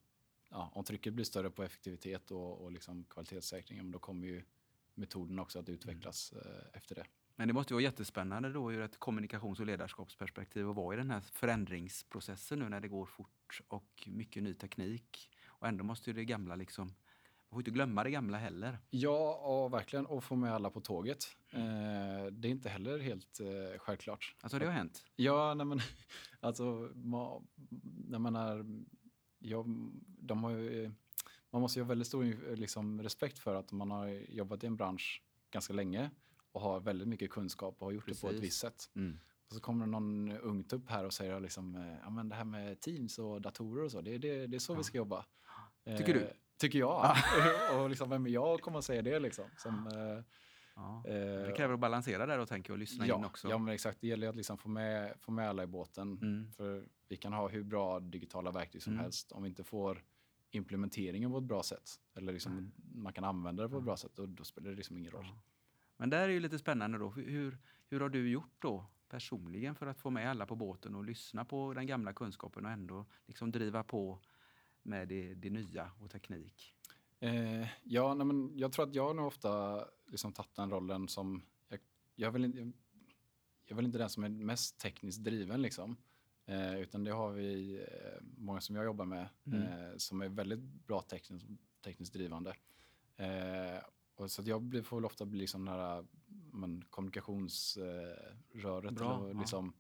ja, 0.49 0.71
om 0.73 0.83
trycket 0.83 1.13
blir 1.13 1.25
större 1.25 1.49
på 1.49 1.63
effektivitet 1.63 2.31
och, 2.31 2.61
och 2.61 2.71
liksom 2.71 3.03
kvalitetssäkring, 3.03 3.77
ja, 3.77 3.83
men 3.83 3.91
då 3.91 3.99
kommer 3.99 4.27
ju 4.27 4.43
metoden 4.99 5.39
också 5.39 5.59
att 5.59 5.69
utvecklas 5.69 6.33
eh, 6.33 6.77
efter 6.77 6.95
det. 6.95 7.05
Men 7.35 7.47
det 7.47 7.53
måste 7.53 7.73
ju 7.73 7.75
vara 7.75 7.83
jättespännande 7.83 8.49
då 8.49 8.71
ur 8.71 8.81
ett 8.81 8.99
kommunikations 8.99 9.59
och 9.59 9.65
ledarskapsperspektiv 9.65 10.69
att 10.69 10.75
vara 10.75 10.95
i 10.95 10.97
den 10.97 11.11
här 11.11 11.19
förändringsprocessen 11.19 12.59
nu 12.59 12.69
när 12.69 12.79
det 12.79 12.87
går 12.87 13.05
fort 13.05 13.61
och 13.67 14.07
mycket 14.07 14.43
ny 14.43 14.53
teknik. 14.53 15.29
Och 15.47 15.67
ändå 15.67 15.83
måste 15.83 16.09
ju 16.09 16.13
det 16.13 16.25
gamla 16.25 16.55
liksom, 16.55 16.87
man 16.87 17.49
får 17.49 17.59
inte 17.59 17.71
glömma 17.71 18.03
det 18.03 18.11
gamla 18.11 18.37
heller. 18.37 18.77
Ja, 18.89 19.35
och 19.35 19.73
verkligen. 19.73 20.05
Och 20.05 20.23
få 20.23 20.35
med 20.35 20.53
alla 20.53 20.69
på 20.69 20.81
tåget. 20.81 21.37
Eh, 21.51 22.25
det 22.31 22.47
är 22.47 22.51
inte 22.51 22.69
heller 22.69 22.99
helt 22.99 23.39
eh, 23.39 23.79
självklart. 23.79 24.35
Alltså 24.41 24.59
det 24.59 24.65
har 24.65 24.73
hänt. 24.73 25.05
Ja, 25.15 25.53
nej 25.53 25.65
men 25.65 25.79
alltså, 26.39 26.91
man 28.19 28.35
är, 28.35 28.65
ja, 29.39 29.65
de 30.19 30.43
har 30.43 30.51
ju, 30.51 30.91
man 31.51 31.61
måste 31.61 31.79
ju 31.79 31.83
ha 31.83 31.87
väldigt 31.87 32.07
stor 32.07 32.55
liksom, 32.55 33.01
respekt 33.03 33.39
för 33.39 33.55
att 33.55 33.71
man 33.71 33.91
har 33.91 34.07
jobbat 34.07 34.63
i 34.63 34.67
en 34.67 34.75
bransch 34.75 35.21
ganska 35.51 35.73
länge 35.73 36.09
och 36.51 36.61
har 36.61 36.79
väldigt 36.79 37.07
mycket 37.07 37.31
kunskap 37.31 37.75
och 37.79 37.87
har 37.87 37.91
gjort 37.91 38.05
det 38.07 38.21
på 38.21 38.27
ett 38.27 38.31
Precis. 38.33 38.43
visst 38.43 38.59
sätt. 38.59 38.89
Mm. 38.95 39.19
Och 39.47 39.53
så 39.53 39.59
kommer 39.59 39.85
det 39.85 39.91
någon 39.91 40.31
ungtupp 40.31 40.89
här 40.89 41.05
och 41.05 41.13
säger 41.13 41.39
liksom, 41.39 41.75
eh, 41.75 41.95
ja 42.03 42.09
men 42.09 42.29
det 42.29 42.35
här 42.35 42.43
med 42.45 42.79
Teams 42.81 43.19
och 43.19 43.41
datorer 43.41 43.83
och 43.83 43.91
så, 43.91 44.01
det, 44.01 44.17
det, 44.17 44.47
det 44.47 44.57
är 44.57 44.59
så 44.59 44.73
vi 44.75 44.83
ska 44.83 44.97
jobba. 44.97 45.25
Tycker 45.97 46.13
du? 46.13 46.21
Eh, 46.21 46.27
tycker 46.57 46.79
jag. 46.79 47.15
och 47.79 47.89
liksom, 47.89 48.09
vem 48.09 48.25
är 48.25 48.29
jag 48.29 48.47
att 48.47 48.61
komma 48.61 48.77
och 48.77 48.83
säga 48.83 49.01
det 49.01 49.19
liksom? 49.19 49.45
Som, 49.57 49.87
eh, 49.87 50.23
Ja. 50.75 51.03
eh, 51.07 51.13
Det 51.15 51.53
kräver 51.57 51.73
att 51.73 51.79
balansera 51.79 52.25
där 52.25 52.39
och 52.39 52.47
tänka 52.47 52.73
och 52.73 52.79
lyssna 52.79 53.07
ja, 53.07 53.17
in 53.17 53.25
också. 53.25 53.49
Ja, 53.49 53.57
men 53.57 53.73
exakt. 53.73 54.01
Det 54.01 54.07
gäller 54.07 54.27
att 54.29 54.35
liksom 54.35 54.57
få, 54.57 54.69
med, 54.69 55.13
få 55.19 55.31
med 55.31 55.49
alla 55.49 55.63
i 55.63 55.67
båten. 55.67 56.11
Mm. 56.21 56.51
För 56.51 56.85
vi 57.07 57.17
kan 57.17 57.33
ha 57.33 57.47
hur 57.47 57.63
bra 57.63 57.99
digitala 57.99 58.51
verktyg 58.51 58.83
som 58.83 58.93
Mm. 58.93 59.03
helst. 59.03 59.31
Om 59.31 59.43
vi 59.43 59.49
inte 59.49 59.63
får 59.63 60.03
implementeringen 60.51 61.31
på 61.31 61.37
ett 61.37 61.43
bra 61.43 61.63
sätt, 61.63 61.99
eller 62.15 62.33
liksom 62.33 62.71
man 62.93 63.13
kan 63.13 63.23
använda 63.23 63.63
det 63.63 63.69
på 63.69 63.77
ett 63.77 63.83
bra 63.83 63.97
sätt, 63.97 64.11
då, 64.15 64.25
då 64.25 64.43
spelar 64.43 64.69
det 64.69 64.75
liksom 64.75 64.97
ingen 64.97 65.11
roll. 65.11 65.25
Men 65.97 66.09
där 66.09 66.21
är 66.21 66.29
ju 66.29 66.39
lite 66.39 66.59
spännande 66.59 66.97
då. 66.97 67.09
Hur, 67.09 67.57
hur 67.87 67.99
har 67.99 68.09
du 68.09 68.29
gjort 68.29 68.55
då 68.59 68.85
personligen 69.09 69.75
för 69.75 69.87
att 69.87 69.99
få 69.99 70.09
med 70.09 70.29
alla 70.29 70.45
på 70.45 70.55
båten 70.55 70.95
och 70.95 71.03
lyssna 71.03 71.45
på 71.45 71.73
den 71.73 71.87
gamla 71.87 72.13
kunskapen 72.13 72.65
och 72.65 72.71
ändå 72.71 73.05
liksom 73.25 73.51
driva 73.51 73.83
på 73.83 74.19
med 74.83 75.07
det, 75.07 75.33
det 75.33 75.49
nya 75.49 75.91
och 75.99 76.11
teknik? 76.11 76.73
Eh, 77.19 77.67
ja, 77.83 78.13
nej, 78.13 78.25
men 78.25 78.51
jag 78.57 78.71
tror 78.71 78.87
att 78.87 78.95
jag 78.95 79.15
nog 79.15 79.27
ofta 79.27 79.85
liksom 80.07 80.33
tagit 80.33 80.55
den 80.55 80.71
rollen 80.71 81.07
som... 81.07 81.41
Jag, 81.67 81.79
jag, 82.15 82.45
inte, 82.45 82.59
jag, 82.59 82.73
jag 83.65 83.75
väl 83.75 83.85
inte 83.85 83.97
den 83.97 84.09
som 84.09 84.23
är 84.23 84.29
mest 84.29 84.79
tekniskt 84.79 85.23
driven, 85.23 85.61
liksom. 85.61 85.97
Eh, 86.49 86.79
utan 86.79 87.03
det 87.03 87.11
har 87.11 87.31
vi 87.31 87.77
eh, 87.77 88.21
många 88.37 88.61
som 88.61 88.75
jag 88.75 88.85
jobbar 88.85 89.05
med 89.05 89.27
Mm. 89.45 89.61
eh, 89.61 89.97
som 89.97 90.21
är 90.21 90.29
väldigt 90.29 90.59
bra 90.59 91.01
tekniskt, 91.01 91.47
tekniskt 91.83 92.13
drivande. 92.13 92.55
Eh, 93.15 93.83
och 94.15 94.31
så 94.31 94.41
jag 94.45 94.61
blir, 94.61 94.81
får 94.81 94.97
väl 94.97 95.05
ofta 95.05 95.25
bli 95.25 95.39
liksom 95.39 95.67
här 95.67 96.05
men, 96.51 96.83
kommunikationsröret 96.89 98.93
Bra, 98.93 99.19
eller, 99.19 99.33
ja. 99.33 99.39
liksom, 99.39 99.73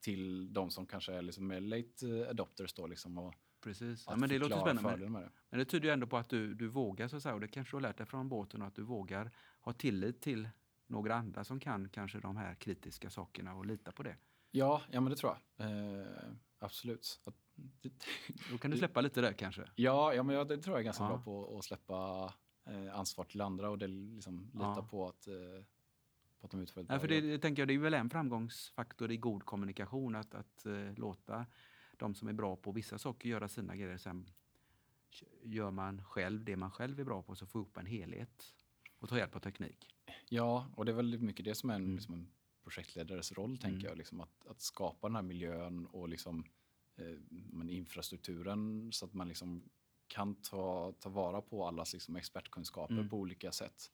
till 0.00 0.52
de 0.52 0.70
som 0.70 0.86
kanske 0.86 1.12
är 1.12 1.22
liksom 1.22 1.46
mer 1.46 1.60
late 1.60 2.26
adopters 2.30 2.74
då, 2.74 2.86
liksom, 2.86 3.18
och 3.18 3.34
Precis. 3.60 4.04
Ja, 4.06 4.16
men 4.16 4.28
det 4.28 4.38
låter 4.38 4.60
spännande. 4.60 5.08
Men, 5.08 5.30
men 5.50 5.58
det 5.58 5.64
tyder 5.64 5.88
ju 5.88 5.92
ändå 5.92 6.06
på 6.06 6.16
att 6.16 6.28
du, 6.28 6.54
du 6.54 6.68
vågar, 6.68 7.08
så 7.08 7.16
att 7.16 7.22
säga, 7.22 7.34
och 7.34 7.40
det 7.40 7.48
kanske 7.48 7.72
du 7.72 7.76
har 7.76 7.82
lärt 7.82 7.98
dig 7.98 8.06
från 8.06 8.28
båten, 8.28 8.62
att 8.62 8.74
du 8.74 8.82
vågar 8.82 9.30
ha 9.60 9.72
tillit 9.72 10.20
till 10.20 10.48
några 10.86 11.14
andra 11.14 11.44
som 11.44 11.60
kan 11.60 11.88
kanske 11.88 12.20
de 12.20 12.36
här 12.36 12.54
kritiska 12.54 13.10
sakerna 13.10 13.54
och 13.54 13.66
lita 13.66 13.92
på 13.92 14.02
det. 14.02 14.16
Ja, 14.56 14.82
ja 14.90 15.00
men 15.00 15.10
det 15.10 15.16
tror 15.16 15.36
jag. 15.56 15.70
Eh, 15.70 16.06
absolut. 16.58 17.20
Att, 17.24 17.34
det, 17.54 17.92
Då 18.50 18.58
kan 18.58 18.70
du 18.70 18.76
släppa 18.78 19.00
lite 19.00 19.20
där 19.20 19.32
kanske. 19.32 19.70
ja, 19.76 20.14
ja, 20.14 20.22
men 20.22 20.36
jag, 20.36 20.48
det 20.48 20.58
tror 20.58 20.74
jag 20.76 20.80
är 20.80 20.84
ganska 20.84 21.04
Ja. 21.04 21.08
bra 21.08 21.18
på 21.18 21.58
att 21.58 21.64
släppa 21.64 22.32
eh, 22.66 22.98
ansvar 22.98 23.24
till 23.24 23.40
andra 23.40 23.70
och 23.70 23.78
det 23.78 23.86
liksom 23.86 24.44
lita 24.52 24.58
Ja. 24.76 24.86
på 24.90 25.08
att, 25.08 25.26
eh, 25.28 25.34
på 26.40 26.46
att 26.46 26.50
de 26.50 26.60
utför 26.60 26.80
ett 26.80 26.88
Nej, 26.88 26.98
bra 26.98 27.00
för 27.00 27.08
det, 27.08 27.20
det 27.20 27.38
tänker 27.38 27.62
jag, 27.62 27.68
det 27.68 27.74
är 27.74 27.78
väl 27.78 27.94
en 27.94 28.10
framgångsfaktor 28.10 29.10
i 29.12 29.16
god 29.16 29.44
kommunikation 29.44 30.14
att, 30.14 30.34
att 30.34 30.66
eh, 30.66 30.94
låta 30.96 31.46
de 31.96 32.14
som 32.14 32.28
är 32.28 32.32
bra 32.32 32.56
på 32.56 32.72
vissa 32.72 32.98
saker 32.98 33.28
göra 33.28 33.48
sina 33.48 33.76
grejer. 33.76 33.98
Sen 33.98 34.30
gör 35.42 35.70
man 35.70 36.04
själv 36.04 36.44
det 36.44 36.56
man 36.56 36.70
själv 36.70 37.00
är 37.00 37.04
bra 37.04 37.22
på 37.22 37.34
så 37.34 37.46
får 37.46 37.60
ihop 37.62 37.76
en 37.76 37.86
helhet 37.86 38.54
och 38.98 39.08
ta 39.08 39.18
hjälp 39.18 39.36
av 39.36 39.40
teknik. 39.40 39.94
Ja, 40.28 40.66
och 40.76 40.84
det 40.84 40.92
är 40.92 40.96
väldigt 40.96 41.22
mycket 41.22 41.44
det 41.44 41.54
som 41.54 41.70
är 41.70 41.74
en, 41.74 41.82
Mm. 41.82 41.94
liksom 41.96 42.14
en 42.14 42.28
projektledares 42.66 43.32
roll, 43.32 43.58
tänker 43.58 43.78
Mm. 43.78 43.84
jag. 43.88 43.98
Liksom 43.98 44.20
att, 44.20 44.46
att 44.46 44.60
skapa 44.60 45.08
den 45.08 45.14
här 45.16 45.22
miljön 45.22 45.86
och 45.86 46.08
liksom, 46.08 46.44
eh, 46.96 47.16
men 47.30 47.70
infrastrukturen 47.70 48.92
så 48.92 49.04
att 49.06 49.14
man 49.14 49.28
liksom 49.28 49.62
kan 50.06 50.34
ta, 50.34 50.92
ta 51.00 51.08
vara 51.08 51.40
på 51.42 51.66
allas 51.66 51.92
liksom 51.92 52.16
expertkunskaper 52.16 52.94
Mm. 52.94 53.08
på 53.08 53.16
olika 53.18 53.52
sätt. 53.52 53.90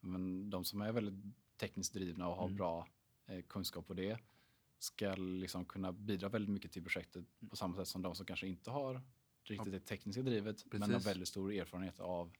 Men 0.00 0.50
de 0.50 0.64
som 0.64 0.80
är 0.80 0.92
väldigt 0.92 1.34
tekniskt 1.56 1.92
drivna 1.94 2.28
och 2.28 2.36
har 2.36 2.44
Mm. 2.44 2.56
bra 2.56 2.88
eh, 3.26 3.42
kunskap 3.42 3.86
på 3.86 3.94
det 3.94 4.18
ska 4.78 5.14
liksom 5.16 5.64
kunna 5.64 5.92
bidra 5.92 6.28
väldigt 6.28 6.50
mycket 6.50 6.72
till 6.72 6.82
projektet 6.82 7.24
på 7.50 7.56
samma 7.56 7.76
sätt 7.76 7.88
som 7.88 8.02
de 8.02 8.14
som 8.14 8.26
kanske 8.26 8.46
inte 8.46 8.70
har 8.70 9.02
riktigt 9.44 9.72
det 9.72 9.80
tekniska 9.80 10.22
drivet 10.22 10.64
men 10.72 10.82
har 10.82 10.88
Precis. 10.88 11.06
väldigt 11.06 11.28
stor 11.28 11.52
erfarenhet 11.52 12.00
av 12.00 12.32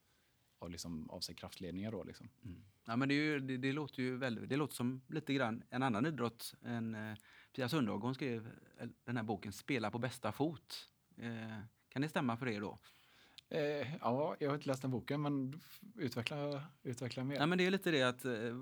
av, 0.64 0.70
liksom, 0.70 1.10
av 1.10 1.20
sig 1.20 1.34
kraftledningar. 1.34 1.92
Då, 1.92 2.04
liksom. 2.04 2.28
Mm. 2.44 2.64
Ja, 2.84 2.96
men 2.96 3.08
det, 3.08 3.14
ju, 3.14 3.40
det, 3.40 3.56
det, 3.56 3.72
låter 3.72 4.02
ju 4.02 4.16
väldigt, 4.16 4.48
det 4.48 4.56
låter 4.56 4.74
som 4.74 5.02
lite 5.08 5.34
grann 5.34 5.62
en 5.70 5.82
annan 5.82 6.06
idrott. 6.06 6.54
En, 6.62 6.94
eh, 6.94 7.14
Pia 7.54 7.68
Sundhage 7.68 8.02
hon 8.02 8.14
skrev 8.14 8.46
eh, 8.78 8.88
den 9.04 9.16
här 9.16 9.24
boken 9.24 9.52
Spela 9.52 9.90
på 9.90 9.98
bästa 9.98 10.32
fot. 10.32 10.88
Eh, 11.16 11.58
kan 11.88 12.02
det 12.02 12.08
stämma 12.08 12.36
för 12.36 12.48
er 12.48 12.60
då? 12.60 12.78
Eh, 13.48 13.96
ja, 14.00 14.36
jag 14.38 14.48
har 14.48 14.54
inte 14.54 14.68
läst 14.68 14.82
den 14.82 14.90
boken, 14.90 15.22
men 15.22 15.60
utveckla, 15.96 16.62
utveckla 16.82 17.24
mer. 17.24 17.36
Ja, 17.36 17.46
men 17.46 17.58
det 17.58 17.66
är 17.66 17.70
lite 17.70 17.90
det 17.90 18.02
att 18.02 18.24
eh, 18.24 18.56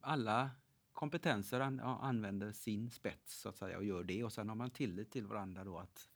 alla 0.00 0.50
kompetenser 0.92 1.60
an, 1.60 1.80
använder 1.80 2.52
sin 2.52 2.90
spets 2.90 3.40
så 3.40 3.48
att 3.48 3.56
säga 3.56 3.76
och 3.76 3.84
gör 3.84 4.04
det 4.04 4.24
och 4.24 4.32
sen 4.32 4.48
har 4.48 4.56
man 4.56 4.70
tillit 4.70 5.10
till 5.10 5.26
varandra 5.26 5.64
då 5.64 5.78
att, 5.78 6.08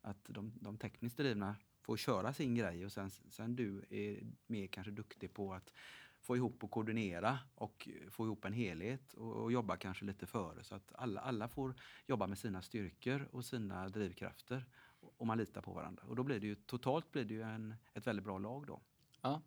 att 0.00 0.24
de, 0.24 0.52
de 0.60 0.78
tekniskt 0.78 1.16
drivna 1.16 1.56
får 1.88 1.96
köra 1.96 2.32
sin 2.32 2.54
grej 2.54 2.84
och 2.84 2.92
sen, 2.92 3.10
sen 3.10 3.56
du 3.56 3.84
är 3.90 4.20
mer 4.46 4.66
kanske 4.66 4.90
duktig 4.90 5.34
på 5.34 5.54
att 5.54 5.72
få 6.20 6.36
ihop 6.36 6.64
och 6.64 6.70
koordinera 6.70 7.38
och 7.54 7.88
få 8.10 8.24
ihop 8.24 8.44
en 8.44 8.52
helhet 8.52 9.14
och, 9.14 9.32
och, 9.32 9.52
jobba 9.52 9.76
kanske 9.76 10.04
lite 10.04 10.26
före 10.26 10.64
så 10.64 10.74
att 10.74 10.92
alla, 10.94 11.20
alla 11.20 11.48
får 11.48 11.74
jobba 12.06 12.26
med 12.26 12.38
sina 12.38 12.62
styrkor 12.62 13.28
och 13.32 13.44
sina 13.44 13.88
drivkrafter 13.88 14.64
och 15.00 15.26
man 15.26 15.38
litar 15.38 15.60
på 15.60 15.72
varandra. 15.72 16.02
Och 16.08 16.16
då 16.16 16.22
blir 16.22 16.40
det 16.40 16.46
ju 16.46 16.54
totalt 16.54 17.12
blir 17.12 17.24
det 17.24 17.34
ju 17.34 17.42
en, 17.42 17.74
ett 17.94 18.06
väldigt 18.06 18.24
bra 18.24 18.38
lag 18.38 18.66
då. 18.66 18.80
Ja, 19.20 19.42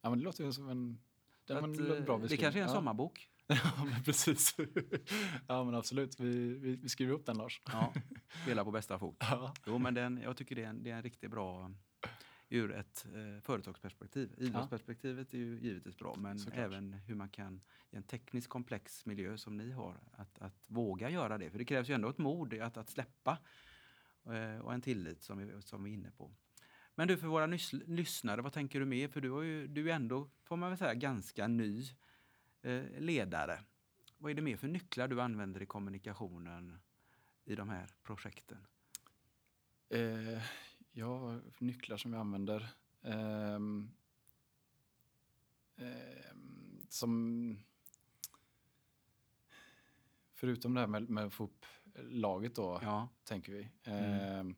ja 0.00 0.10
men 0.10 0.18
det 0.18 0.24
låter 0.24 0.44
ju 0.44 0.52
som 0.52 0.68
en, 0.68 0.98
det, 1.44 1.58
att, 1.58 1.64
en 1.64 2.04
bra 2.04 2.18
Det 2.18 2.36
kanske 2.36 2.60
är 2.60 2.62
en 2.62 2.68
ja. 2.68 2.74
sommarbok. 2.74 3.30
ja, 3.64 3.84
men 3.84 4.02
precis. 4.02 4.56
ja, 5.46 5.64
men 5.64 5.74
absolut. 5.74 6.20
Vi, 6.20 6.54
vi, 6.54 6.76
vi, 6.76 6.88
skriver 6.88 7.12
upp 7.12 7.26
den, 7.26 7.36
Lars. 7.36 7.62
ja, 7.72 7.92
spela 8.42 8.64
på 8.64 8.70
bästa 8.70 8.98
fot. 8.98 9.16
Ja. 9.20 9.54
Jo, 9.66 9.78
men 9.78 9.94
den, 9.94 10.20
jag 10.22 10.36
tycker 10.36 10.56
det 10.56 10.64
är 10.64 10.68
en, 10.68 10.82
det 10.82 10.90
är 10.90 10.96
en 10.96 11.02
riktigt 11.02 11.30
bra 11.30 11.70
ur 12.48 12.72
ett 12.72 13.06
eh, 13.14 13.42
företagsperspektiv. 13.42 14.34
Idrottsperspektivet 14.38 15.34
är 15.34 15.38
ju 15.38 15.58
givetvis 15.60 15.96
bra, 15.96 16.14
men 16.18 16.38
Såklart. 16.38 16.58
även 16.58 16.92
hur 16.92 17.14
man 17.14 17.28
kan 17.28 17.60
i 17.90 17.96
en 17.96 18.02
tekniskt 18.02 18.48
komplex 18.48 19.06
miljö 19.06 19.36
som 19.36 19.56
ni 19.56 19.70
har, 19.70 20.00
att, 20.12 20.38
att 20.38 20.54
våga 20.66 21.10
göra 21.10 21.38
det. 21.38 21.50
För 21.50 21.58
det 21.58 21.64
krävs 21.64 21.88
ju 21.88 21.94
ändå 21.94 22.08
ett 22.08 22.18
mod 22.18 22.54
att, 22.54 22.76
att 22.76 22.90
släppa 22.90 23.38
eh, 24.26 24.58
och 24.58 24.74
en 24.74 24.80
tillit 24.80 25.22
som 25.22 25.38
vi, 25.38 25.62
som 25.62 25.84
vi 25.84 25.90
är 25.90 25.94
inne 25.94 26.10
på. 26.10 26.30
Men 26.94 27.08
du, 27.08 27.18
för 27.18 27.26
våra 27.26 27.46
nys, 27.46 27.72
lyssnare, 27.72 28.42
vad 28.42 28.52
tänker 28.52 28.80
du 28.80 28.86
mer? 28.86 29.08
För 29.08 29.20
du, 29.20 29.30
har 29.30 29.42
ju, 29.42 29.66
du 29.66 29.90
är 29.90 29.94
ändå, 29.94 30.30
får 30.44 30.56
man 30.56 30.70
väl 30.70 30.78
säga, 30.78 30.94
ganska 30.94 31.48
ny 31.48 31.84
ledare. 32.98 33.60
Vad 34.18 34.30
är 34.30 34.34
det 34.34 34.42
mer 34.42 34.56
för 34.56 34.68
nycklar 34.68 35.08
du 35.08 35.22
använder 35.22 35.62
i 35.62 35.66
kommunikationen 35.66 36.78
i 37.44 37.54
de 37.54 37.68
här 37.68 37.86
projekten? 38.02 38.66
Eh, 39.88 40.42
Ja, 40.98 41.40
nycklar 41.58 41.96
som 41.96 42.12
jag 42.12 42.20
använder. 42.20 42.68
Um, 43.00 43.90
um, 45.76 46.80
som... 46.88 47.58
Förutom 50.34 50.74
det 50.74 50.80
här 50.80 50.86
med, 50.86 51.10
med 51.10 51.24
att 51.24 51.34
få 51.34 51.44
upp 51.44 51.66
laget 51.94 52.54
då, 52.54 52.80
ja. 52.82 53.08
tänker 53.24 53.52
vi. 53.52 53.68
Mm. 53.84 54.54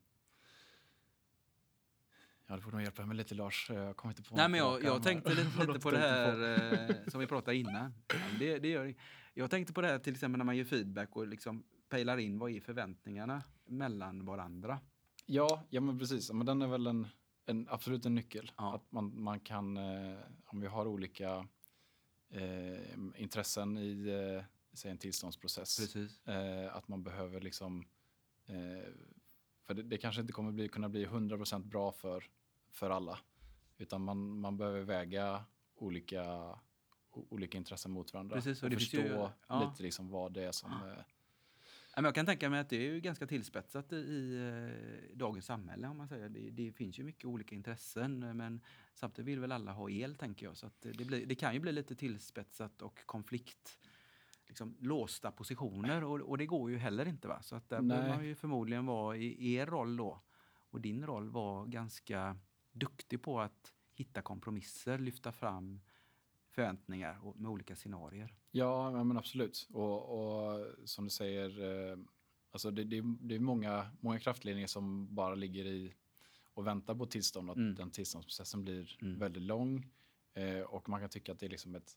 Ja, 2.50 2.56
du 2.56 2.62
får 2.62 2.72
nog 2.72 2.82
hjälpa 2.82 3.06
mig 3.06 3.16
lite 3.16 3.34
Lars. 3.34 3.70
Jag 3.70 3.96
kommer 3.96 4.12
inte 4.12 4.22
på 4.30 4.36
Nej, 4.36 4.48
men 4.48 4.60
jag, 4.60 4.84
jag 4.84 5.02
tänkte 5.02 5.30
lite, 5.34 5.58
lite 5.66 5.80
på 5.80 5.90
det 5.90 5.98
här 5.98 6.58
på. 6.86 6.92
Eh, 6.92 7.08
som 7.08 7.20
vi 7.20 7.26
pratade 7.26 7.56
innan. 7.56 7.92
Ja, 8.08 8.16
det, 8.38 8.58
det 8.58 8.68
gör, 8.68 8.94
jag 9.34 9.50
tänkte 9.50 9.72
på 9.72 9.80
det 9.80 9.86
här 9.86 9.98
till 9.98 10.12
exempel 10.12 10.38
när 10.38 10.44
man 10.44 10.56
ger 10.56 10.64
feedback 10.64 11.16
och 11.16 11.26
liksom 11.26 11.64
pejlar 11.88 12.18
in 12.18 12.38
vad 12.38 12.50
är 12.50 12.60
förväntningarna 12.60 13.42
mellan 13.64 14.24
varandra. 14.24 14.80
Ja, 15.26 15.66
ja 15.70 15.80
men 15.80 15.98
precis. 15.98 16.32
Men 16.32 16.46
den 16.46 16.62
är 16.62 16.66
väl 16.66 16.86
en, 16.86 17.06
en 17.46 17.66
absolut 17.70 18.06
en 18.06 18.14
nyckel. 18.14 18.52
Ja. 18.56 18.74
Att 18.74 18.92
man, 18.92 19.22
man 19.22 19.40
kan, 19.40 19.76
eh, 19.76 20.18
om 20.44 20.60
vi 20.60 20.66
har 20.66 20.86
olika 20.86 21.48
eh, 22.30 22.98
intressen 23.16 23.78
i 23.78 24.08
eh, 24.08 24.44
säg 24.72 24.90
en 24.90 24.98
tillståndsprocess, 24.98 25.96
eh, 25.96 26.76
att 26.76 26.88
man 26.88 27.02
behöver 27.02 27.40
liksom, 27.40 27.84
eh, 28.46 28.92
för 29.66 29.74
det, 29.74 29.82
det, 29.82 29.98
kanske 29.98 30.20
inte 30.20 30.32
kommer 30.32 30.52
bli, 30.52 30.68
kunna 30.68 30.88
bli 30.88 31.06
100% 31.06 31.64
bra 31.64 31.92
för, 31.92 32.24
för 32.72 32.90
alla, 32.90 33.18
utan 33.78 34.02
man, 34.02 34.40
man 34.40 34.56
behöver 34.56 34.80
väga 34.80 35.44
olika, 35.76 36.58
olika 37.10 37.58
intressen 37.58 37.92
mot 37.92 38.12
varandra 38.12 38.36
Precis, 38.36 38.62
och, 38.62 38.66
och 38.66 38.74
förstå 38.74 38.96
ju, 38.96 39.28
ja. 39.48 39.70
lite 39.70 39.82
liksom 39.82 40.10
vad 40.10 40.32
det 40.32 40.44
är 40.44 40.52
som 40.52 40.70
ja 40.70 41.04
jag 41.94 42.14
kan 42.14 42.26
tänka 42.26 42.50
mig 42.50 42.60
att 42.60 42.68
det 42.68 42.76
är 42.76 42.98
ganska 42.98 43.26
tillspetsat 43.26 43.92
i 43.92 44.36
eh, 44.36 45.16
dagens 45.16 45.46
samhälle. 45.46 45.88
om 45.88 45.96
man 45.96 46.08
säger. 46.08 46.28
Det, 46.28 46.50
det, 46.50 46.72
finns 46.72 46.98
ju 46.98 47.04
mycket 47.04 47.24
olika 47.24 47.54
intressen 47.54 48.36
men 48.36 48.60
samtidigt 48.94 49.28
vill 49.28 49.40
väl 49.40 49.52
alla 49.52 49.72
ha 49.72 49.90
el 49.90 50.14
tänker 50.14 50.46
jag. 50.46 50.56
Så 50.56 50.70
det, 50.80 51.04
blir, 51.04 51.26
det, 51.26 51.34
kan 51.34 51.54
ju 51.54 51.60
bli 51.60 51.72
lite 51.72 51.94
tillspetsat 51.94 52.82
och 52.82 53.06
konflikt 53.06 53.78
liksom, 54.46 54.76
låsta 54.80 55.32
positioner 55.32 56.04
och, 56.04 56.20
och, 56.20 56.38
det 56.38 56.46
går 56.46 56.70
ju 56.70 56.78
heller 56.78 57.08
inte. 57.08 57.28
Va? 57.28 57.42
Så 57.42 57.56
att 57.56 57.68
där 57.68 57.82
bör 57.82 58.08
man 58.08 58.26
ju 58.26 58.34
förmodligen 58.34 58.86
vara 58.86 59.16
i 59.16 59.54
er 59.54 59.66
roll 59.66 59.96
då 59.96 60.20
och 60.70 60.80
din 60.80 61.06
roll 61.06 61.30
var 61.30 61.66
ganska 61.66 62.36
duktig 62.72 63.22
på 63.22 63.40
att 63.40 63.74
hitta 63.94 64.22
kompromisser, 64.22 64.98
lyfta 64.98 65.32
fram 65.32 65.80
förväntningar 66.50 67.20
med 67.36 67.50
olika 67.50 67.76
scenarier. 67.76 68.34
Ja, 68.50 69.04
men 69.04 69.16
absolut. 69.16 69.68
Och, 69.72 70.18
och 70.18 70.66
som 70.84 71.04
du 71.04 71.10
säger, 71.10 71.60
eh, 71.90 71.98
alltså 72.50 72.70
det, 72.70 72.84
det, 72.84 73.02
det, 73.20 73.34
är 73.34 73.38
många, 73.38 73.90
många 74.00 74.18
kraftledningar 74.18 74.66
som 74.66 75.14
bara 75.14 75.34
ligger 75.34 75.64
i 75.64 75.94
och 76.54 76.66
väntar 76.66 76.94
på 76.94 77.06
tillstånd, 77.06 77.50
att 77.50 77.56
mm. 77.56 77.74
den 77.74 77.90
tillståndsprocessen 77.90 78.62
blir 78.62 78.98
mm. 79.02 79.18
väldigt 79.18 79.42
lång. 79.42 79.86
Eh, 80.34 80.60
och 80.60 80.88
man 80.88 81.00
kan 81.00 81.08
tycka 81.08 81.32
att 81.32 81.38
det 81.38 81.46
är 81.46 81.50
liksom 81.50 81.74
ett, 81.74 81.96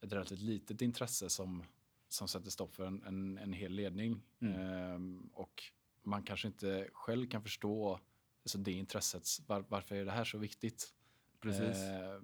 ett 0.00 0.12
relativt 0.12 0.40
litet 0.40 0.82
intresse 0.82 1.30
som, 1.30 1.64
som 2.08 2.28
sätter 2.28 2.50
stopp 2.50 2.74
för 2.74 2.86
en, 2.86 3.02
en, 3.02 3.38
en 3.38 3.52
hel 3.52 3.72
ledning. 3.72 4.22
Mm. 4.40 4.54
Eh, 4.54 5.22
och 5.32 5.62
man 6.02 6.22
kanske 6.22 6.48
inte 6.48 6.88
själv 6.92 7.28
kan 7.28 7.42
förstå 7.42 8.00
alltså 8.46 8.58
det 8.58 8.72
intresset. 8.72 9.28
Var, 9.46 9.64
varför 9.68 9.94
är 9.94 10.04
det 10.04 10.10
här 10.10 10.24
så 10.24 10.38
viktigt? 10.38 10.94
Precis. 11.40 11.82
Eh, 11.82 12.20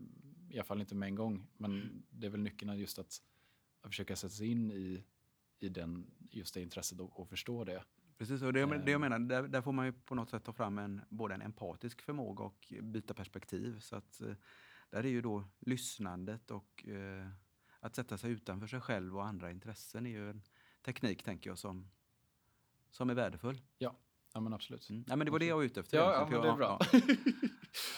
i 0.48 0.58
alla 0.58 0.64
fall 0.64 0.80
inte 0.80 0.94
med 0.94 1.06
en 1.06 1.14
gång. 1.14 1.46
Men 1.56 2.02
det 2.10 2.26
är 2.26 2.30
väl 2.30 2.40
nyckeln 2.40 2.78
just 2.78 2.98
att, 2.98 3.22
att 3.80 3.90
försöka 3.90 4.16
sätta 4.16 4.34
sig 4.34 4.50
in 4.50 4.70
i, 4.70 5.04
i 5.58 5.68
den, 5.68 6.10
just 6.30 6.54
det 6.54 6.62
intresset 6.62 7.00
och, 7.00 7.20
och 7.20 7.28
förstå 7.28 7.64
det. 7.64 7.84
Precis, 8.18 8.42
och 8.42 8.52
det, 8.52 8.66
det 8.66 8.66
jag 8.66 8.88
eh. 8.88 8.98
menar, 8.98 9.18
där, 9.18 9.42
där, 9.42 9.62
får 9.62 9.72
man 9.72 9.86
ju 9.86 9.92
på 9.92 10.14
något 10.14 10.30
sätt 10.30 10.44
ta 10.44 10.52
fram 10.52 10.78
en, 10.78 11.00
både 11.08 11.34
en 11.34 11.42
empatisk 11.42 12.02
förmåga 12.02 12.44
och 12.44 12.72
byta 12.82 13.14
perspektiv. 13.14 13.80
Så 13.80 13.96
att, 13.96 14.20
eh, 14.20 14.34
där 14.90 15.04
är 15.04 15.08
ju 15.10 15.20
då 15.20 15.44
lyssnandet 15.58 16.50
och 16.50 16.88
eh, 16.88 17.28
att 17.80 17.96
sätta 17.96 18.18
sig 18.18 18.30
utanför 18.30 18.66
sig 18.66 18.80
själv 18.80 19.16
och 19.16 19.26
andra 19.26 19.50
intressen 19.50 20.06
är 20.06 20.10
ju 20.10 20.30
en 20.30 20.42
teknik, 20.84 21.22
tänker 21.22 21.50
jag, 21.50 21.58
som, 21.58 21.90
som 22.90 23.10
är 23.10 23.14
värdefull. 23.14 23.62
Ja, 23.78 23.96
ja 24.34 24.40
men 24.40 24.52
absolut. 24.52 24.90
Mm. 24.90 25.04
Ja, 25.08 25.16
men 25.16 25.24
det 25.24 25.30
var 25.30 25.38
det 25.38 25.46
jag 25.46 25.56
var 25.56 25.62
ute 25.62 25.80
efter. 25.80 25.98
Ja, 25.98 26.28
ja 26.30 26.40
det 26.40 26.48
är 26.48 26.56
bra. 26.56 26.78
Ja. 26.92 27.00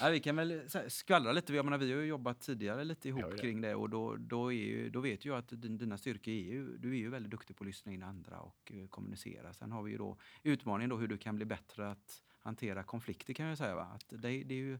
Ja, 0.01 0.09
vi 0.09 0.19
kan 0.19 0.35
väl 0.35 0.61
skvallra 0.87 1.31
lite. 1.31 1.53
Jag 1.53 1.65
menar, 1.65 1.77
vi 1.77 1.93
har 1.93 2.01
ju 2.01 2.07
jobbat 2.07 2.41
tidigare 2.41 2.83
lite 2.83 3.09
ihop 3.09 3.21
ja, 3.31 3.37
kring 3.37 3.61
det 3.61 3.75
och 3.75 3.89
då, 3.89 4.15
då, 4.15 4.53
är 4.53 4.57
ju, 4.57 4.89
då 4.89 4.99
vet 4.99 5.25
jag 5.25 5.37
att 5.37 5.49
din, 5.49 5.77
dina 5.77 5.97
styrkor 5.97 6.33
är 6.33 6.37
ju, 6.37 6.77
du 6.77 6.91
är 6.91 6.97
ju 6.97 7.09
väldigt 7.09 7.31
duktig 7.31 7.55
på 7.55 7.63
att 7.63 7.67
lyssna 7.67 7.91
in 7.91 8.03
andra 8.03 8.39
och 8.39 8.71
uh, 8.75 8.87
kommunicera. 8.87 9.53
Sen 9.53 9.71
har 9.71 9.83
vi 9.83 9.91
ju 9.91 9.97
då 9.97 10.17
utmaningen 10.43 10.89
då 10.89 10.97
hur 10.97 11.07
du 11.07 11.17
kan 11.17 11.35
bli 11.35 11.45
bättre 11.45 11.89
att 11.89 12.23
hantera 12.39 12.83
konflikter 12.83 13.33
kan 13.33 13.45
jag 13.45 13.57
säga. 13.57 13.75
Va? 13.75 13.83
Att 13.83 14.05
det, 14.09 14.43
det, 14.43 14.53
är 14.53 14.59
ju, 14.59 14.79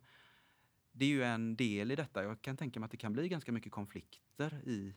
det 0.91 1.05
är 1.05 1.09
ju 1.09 1.23
en 1.23 1.55
del 1.55 1.91
i 1.91 1.95
detta. 1.95 2.23
Jag 2.23 2.41
kan 2.41 2.57
tänka 2.57 2.79
mig 2.79 2.85
att 2.85 2.91
det 2.91 2.97
kan 2.97 3.13
bli 3.13 3.29
ganska 3.29 3.51
mycket 3.51 3.71
konflikter 3.71 4.61
i, 4.65 4.93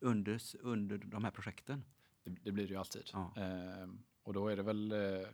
under, 0.00 0.40
under 0.60 0.98
de 0.98 1.24
här 1.24 1.30
projekten. 1.30 1.84
Det, 2.24 2.30
det 2.42 2.52
blir 2.52 2.66
det 2.66 2.72
ju 2.72 2.78
alltid. 2.78 3.10
Ja. 3.12 3.32
Ehm, 3.36 4.02
och 4.22 4.32
då 4.32 4.48
är 4.48 4.56
det 4.56 4.62
väl 4.62 4.92
eh 4.92 5.28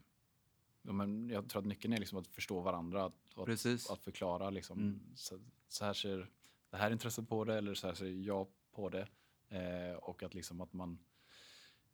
Ja, 0.83 0.93
men 0.93 1.29
jag 1.29 1.49
tror 1.49 1.63
att 1.63 1.67
nyckeln 1.67 1.95
är 1.95 1.99
liksom 1.99 2.19
att 2.19 2.27
förstå 2.27 2.61
varandra. 2.61 3.05
Att, 3.05 3.39
att, 3.39 3.91
att 3.91 4.03
förklara 4.03 4.51
liksom, 4.51 4.79
mm. 4.79 5.01
så, 5.15 5.39
så, 5.69 5.85
här 5.85 5.93
ser 5.93 6.31
det 6.71 6.77
här 6.77 6.91
intresset 6.91 7.29
på 7.29 7.45
det 7.45 7.59
eller 7.59 7.75
så 7.75 7.87
här 7.87 7.95
ser 7.95 8.07
jag 8.07 8.47
på 8.73 8.89
det. 8.89 9.09
Eh, 9.49 9.95
och 9.95 10.23
att, 10.23 10.35
liksom 10.35 10.61
att 10.61 10.73
man, 10.73 10.99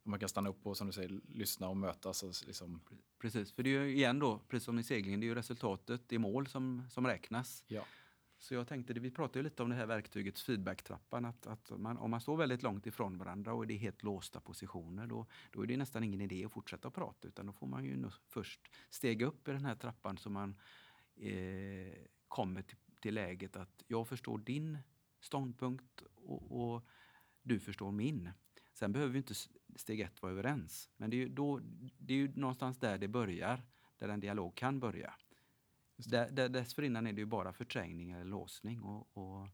man 0.02 0.20
kan 0.20 0.28
stanna 0.28 0.50
upp 0.50 0.66
och 0.66 0.76
som 0.76 0.86
du 0.86 0.92
säger, 0.92 1.20
lyssna 1.28 1.68
och 1.68 1.76
mötas. 1.76 2.22
Och 2.22 2.34
liksom. 2.46 2.80
Precis, 3.18 3.52
för 3.52 3.62
det 3.62 3.70
är 3.70 3.82
ju 3.82 3.94
igen 3.96 4.18
då, 4.18 4.38
precis 4.48 4.64
som 4.64 4.78
i 4.78 4.84
seglingen, 4.84 5.20
det 5.20 5.26
är 5.26 5.28
ju 5.28 5.34
resultatet, 5.34 6.12
är 6.12 6.18
mål 6.18 6.46
som, 6.46 6.82
som 6.90 7.06
räknas. 7.06 7.64
Ja. 7.66 7.84
Så 8.38 8.54
jag 8.54 8.68
tänkte, 8.68 8.92
vi 8.92 9.10
pratade 9.10 9.38
ju 9.38 9.42
lite 9.42 9.62
om 9.62 9.68
det 9.68 9.76
här 9.76 9.86
verktyget 9.86 10.38
feedbacktrappan, 10.38 11.24
att, 11.24 11.46
att 11.46 11.70
man, 11.78 11.98
om 11.98 12.10
man 12.10 12.20
står 12.20 12.36
väldigt 12.36 12.62
långt 12.62 12.86
ifrån 12.86 13.18
varandra 13.18 13.54
och 13.54 13.66
det 13.66 13.74
är 13.74 13.78
helt 13.78 14.02
låsta 14.02 14.40
positioner, 14.40 15.06
då, 15.06 15.26
då 15.50 15.62
är 15.62 15.66
det 15.66 15.76
nästan 15.76 16.04
ingen 16.04 16.20
idé 16.20 16.44
att 16.44 16.52
fortsätta 16.52 16.90
prata, 16.90 17.28
utan 17.28 17.46
då 17.46 17.52
får 17.52 17.66
man 17.66 17.84
ju 17.84 18.10
först 18.28 18.60
stega 18.90 19.26
upp 19.26 19.48
i 19.48 19.52
den 19.52 19.64
här 19.64 19.74
trappan 19.74 20.18
så 20.18 20.30
man 20.30 20.56
eh, 21.16 21.94
kommer 22.28 22.62
till, 22.62 22.76
till 23.00 23.14
läget 23.14 23.56
att 23.56 23.82
jag 23.86 24.08
förstår 24.08 24.38
din 24.38 24.78
ståndpunkt 25.20 26.02
och, 26.14 26.74
och, 26.74 26.86
du 27.42 27.60
förstår 27.60 27.92
min. 27.92 28.30
Sen 28.72 28.92
behöver 28.92 29.12
vi 29.12 29.18
inte 29.18 29.34
steg 29.76 30.00
ett 30.00 30.22
vara 30.22 30.32
överens, 30.32 30.90
men 30.96 31.10
det 31.10 31.16
är 31.16 31.18
ju, 31.18 31.28
då, 31.28 31.60
det 31.98 32.14
är 32.14 32.18
ju 32.18 32.32
någonstans 32.34 32.78
där 32.78 32.98
det 32.98 33.08
börjar, 33.08 33.62
där 33.98 34.08
en 34.08 34.20
dialog 34.20 34.54
kan 34.54 34.80
börja 34.80 35.14
där, 35.96 36.30
där, 36.30 36.48
dessförinnan 36.48 37.06
är 37.06 37.12
det 37.12 37.20
ju 37.20 37.26
bara 37.26 37.52
förträngning 37.52 38.10
eller 38.10 38.24
låsning. 38.24 38.82
Och, 38.82 39.16
och, 39.16 39.48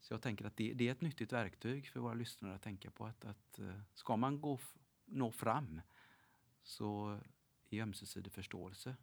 så 0.00 0.14
jag 0.14 0.22
tänker 0.22 0.44
att 0.44 0.56
det, 0.56 0.72
det, 0.74 0.88
är 0.88 0.92
ett 0.92 1.00
nyttigt 1.00 1.32
verktyg 1.32 1.88
för 1.88 2.00
våra 2.00 2.14
lyssnare 2.14 2.54
att 2.54 2.62
tänka 2.62 2.90
på. 2.90 3.06
att, 3.06 3.24
att 3.24 3.58
eh, 3.58 3.80
Ska 3.94 4.16
man 4.16 4.40
gå, 4.40 4.58
nå 5.04 5.32
fram 5.32 5.80
så 6.62 7.18
är 7.70 7.82
ömsesidig 7.82 8.32
förståelse 8.32 8.96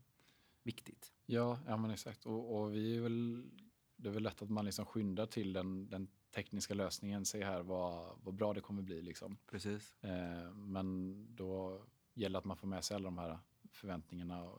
viktigt. 0.63 1.13
Ja, 1.25 1.59
ja 1.67 1.77
men 1.77 1.91
exakt. 1.91 2.25
Och, 2.25 2.55
och, 2.55 2.73
vi 2.73 2.97
är 2.97 3.01
väl, 3.01 3.49
det 3.95 4.09
är 4.09 4.13
väl 4.13 4.23
lätt 4.23 4.41
att 4.41 4.49
man 4.49 4.65
liksom 4.65 4.85
skyndar 4.85 5.25
till 5.25 5.53
den, 5.53 5.89
den 5.89 6.07
tekniska 6.35 6.73
lösningen. 6.73 7.25
Se 7.25 7.45
här 7.45 7.61
vad, 7.63 8.17
vad 8.23 8.33
bra 8.33 8.53
det 8.53 8.61
kommer 8.61 8.81
bli. 8.81 9.01
Liksom. 9.01 9.37
Precis. 9.47 9.95
Eh, 10.03 10.51
men 10.53 11.25
då 11.35 11.83
gäller 12.13 12.33
det 12.33 12.39
att 12.39 12.45
man 12.45 12.57
får 12.57 12.67
med 12.67 12.83
sig 12.83 12.95
alla 12.95 13.05
de 13.05 13.17
här 13.17 13.39
förväntningarna 13.71 14.51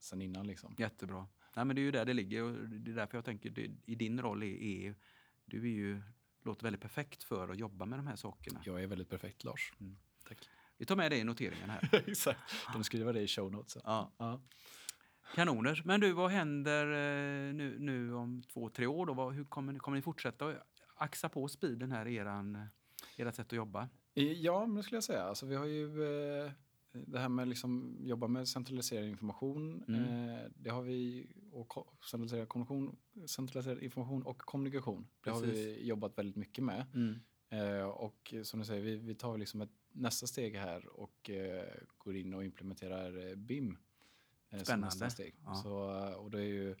sen 0.00 0.22
innan. 0.22 0.46
Liksom. 0.46 0.74
Jättebra. 0.78 1.28
Nej, 1.56 1.64
men 1.64 1.76
det 1.76 1.82
är 1.82 1.84
ju 1.84 1.90
där 1.90 2.04
det 2.04 2.12
ligger 2.12 2.42
och 2.42 2.52
det 2.68 2.90
är 2.90 2.94
därför 2.94 3.18
jag 3.18 3.24
tänker 3.24 3.50
det, 3.50 3.70
i 3.86 3.94
din 3.94 4.20
roll 4.20 4.42
är, 4.42 4.46
är 4.46 4.94
du 5.44 5.62
är 5.62 5.74
ju, 5.74 6.02
låter 6.44 6.62
väldigt 6.62 6.82
perfekt 6.82 7.22
för 7.22 7.48
att 7.48 7.58
jobba 7.58 7.84
med 7.84 7.98
de 7.98 8.06
här 8.06 8.16
sakerna. 8.16 8.60
Jag 8.64 8.82
är 8.82 8.86
väldigt 8.86 9.08
perfekt 9.08 9.44
Lars. 9.44 9.72
Mm. 9.80 9.98
Tack. 10.28 10.48
Vi 10.76 10.86
tar 10.86 10.96
med 10.96 11.10
det 11.10 11.18
i 11.18 11.24
noteringen 11.24 11.70
här. 11.70 11.88
Exakt. 12.06 12.40
De 12.72 12.84
skriver 12.84 13.12
det 13.12 13.20
i 13.20 13.28
show 13.28 13.52
notes. 13.52 13.76
Ja. 13.84 14.14
ja. 14.18 14.40
Kanoner. 15.34 15.82
Men 15.84 16.00
du, 16.00 16.12
vad 16.12 16.30
händer 16.30 16.86
eh, 16.86 17.54
nu, 17.54 17.76
nu 17.78 18.14
om 18.14 18.42
två, 18.42 18.68
tre 18.68 18.86
år? 18.86 19.06
Då? 19.06 19.30
Hur 19.30 19.44
kommer, 19.44 19.78
kommer 19.78 19.96
ni 19.96 20.02
fortsätta 20.02 20.54
axa 20.96 21.28
på 21.28 21.48
speeden 21.48 21.92
här, 21.92 22.08
eran, 22.08 22.68
ert 23.16 23.34
sätt 23.34 23.46
att 23.46 23.52
jobba? 23.52 23.88
Ja, 24.14 24.66
men 24.66 24.76
det 24.76 24.82
skulle 24.82 24.96
jag 24.96 25.04
säga. 25.04 25.22
Alltså, 25.22 25.46
vi 25.46 25.54
har 25.54 25.66
ju 25.66 26.04
eh, 26.44 26.52
det 26.92 27.18
här 27.18 27.28
med 27.28 27.48
liksom 27.48 27.96
jobba 28.00 28.28
med 28.28 28.48
centraliserad 28.48 29.08
information. 29.08 29.84
Mm. 29.88 30.04
Eh, 30.04 30.50
det 30.54 30.70
har 30.70 30.82
vi 30.82 31.30
och 31.52 32.04
centraliserad, 32.10 32.48
kommunikation, 32.48 32.96
centraliserad 33.26 33.82
information 33.82 34.22
och 34.22 34.38
kommunikation. 34.38 35.02
Det 35.02 35.30
Precis. 35.30 35.46
har 35.46 35.52
vi 35.52 35.86
jobbat 35.86 36.18
väldigt 36.18 36.36
mycket 36.36 36.64
med. 36.64 36.86
Mm. 36.94 37.20
Eh, 37.48 37.84
och 37.84 38.34
som 38.42 38.60
du 38.60 38.66
säger, 38.66 38.82
vi, 38.82 38.96
vi 38.96 39.14
tar 39.14 39.38
liksom 39.38 39.60
ett 39.60 39.70
nästa 39.92 40.26
steg 40.26 40.56
här 40.56 40.86
och 40.86 41.30
eh, 41.30 41.74
går 41.98 42.16
in 42.16 42.34
och 42.34 42.44
implementerar 42.44 43.28
eh, 43.28 43.34
BIM. 43.34 43.78
Eh, 44.50 44.62
Spännande. 44.62 45.10
Steg. 45.10 45.34
Ja. 45.44 45.54
Så, 45.54 45.74
och 46.16 46.30
det 46.30 46.38
är 46.38 46.44
ju 46.44 46.76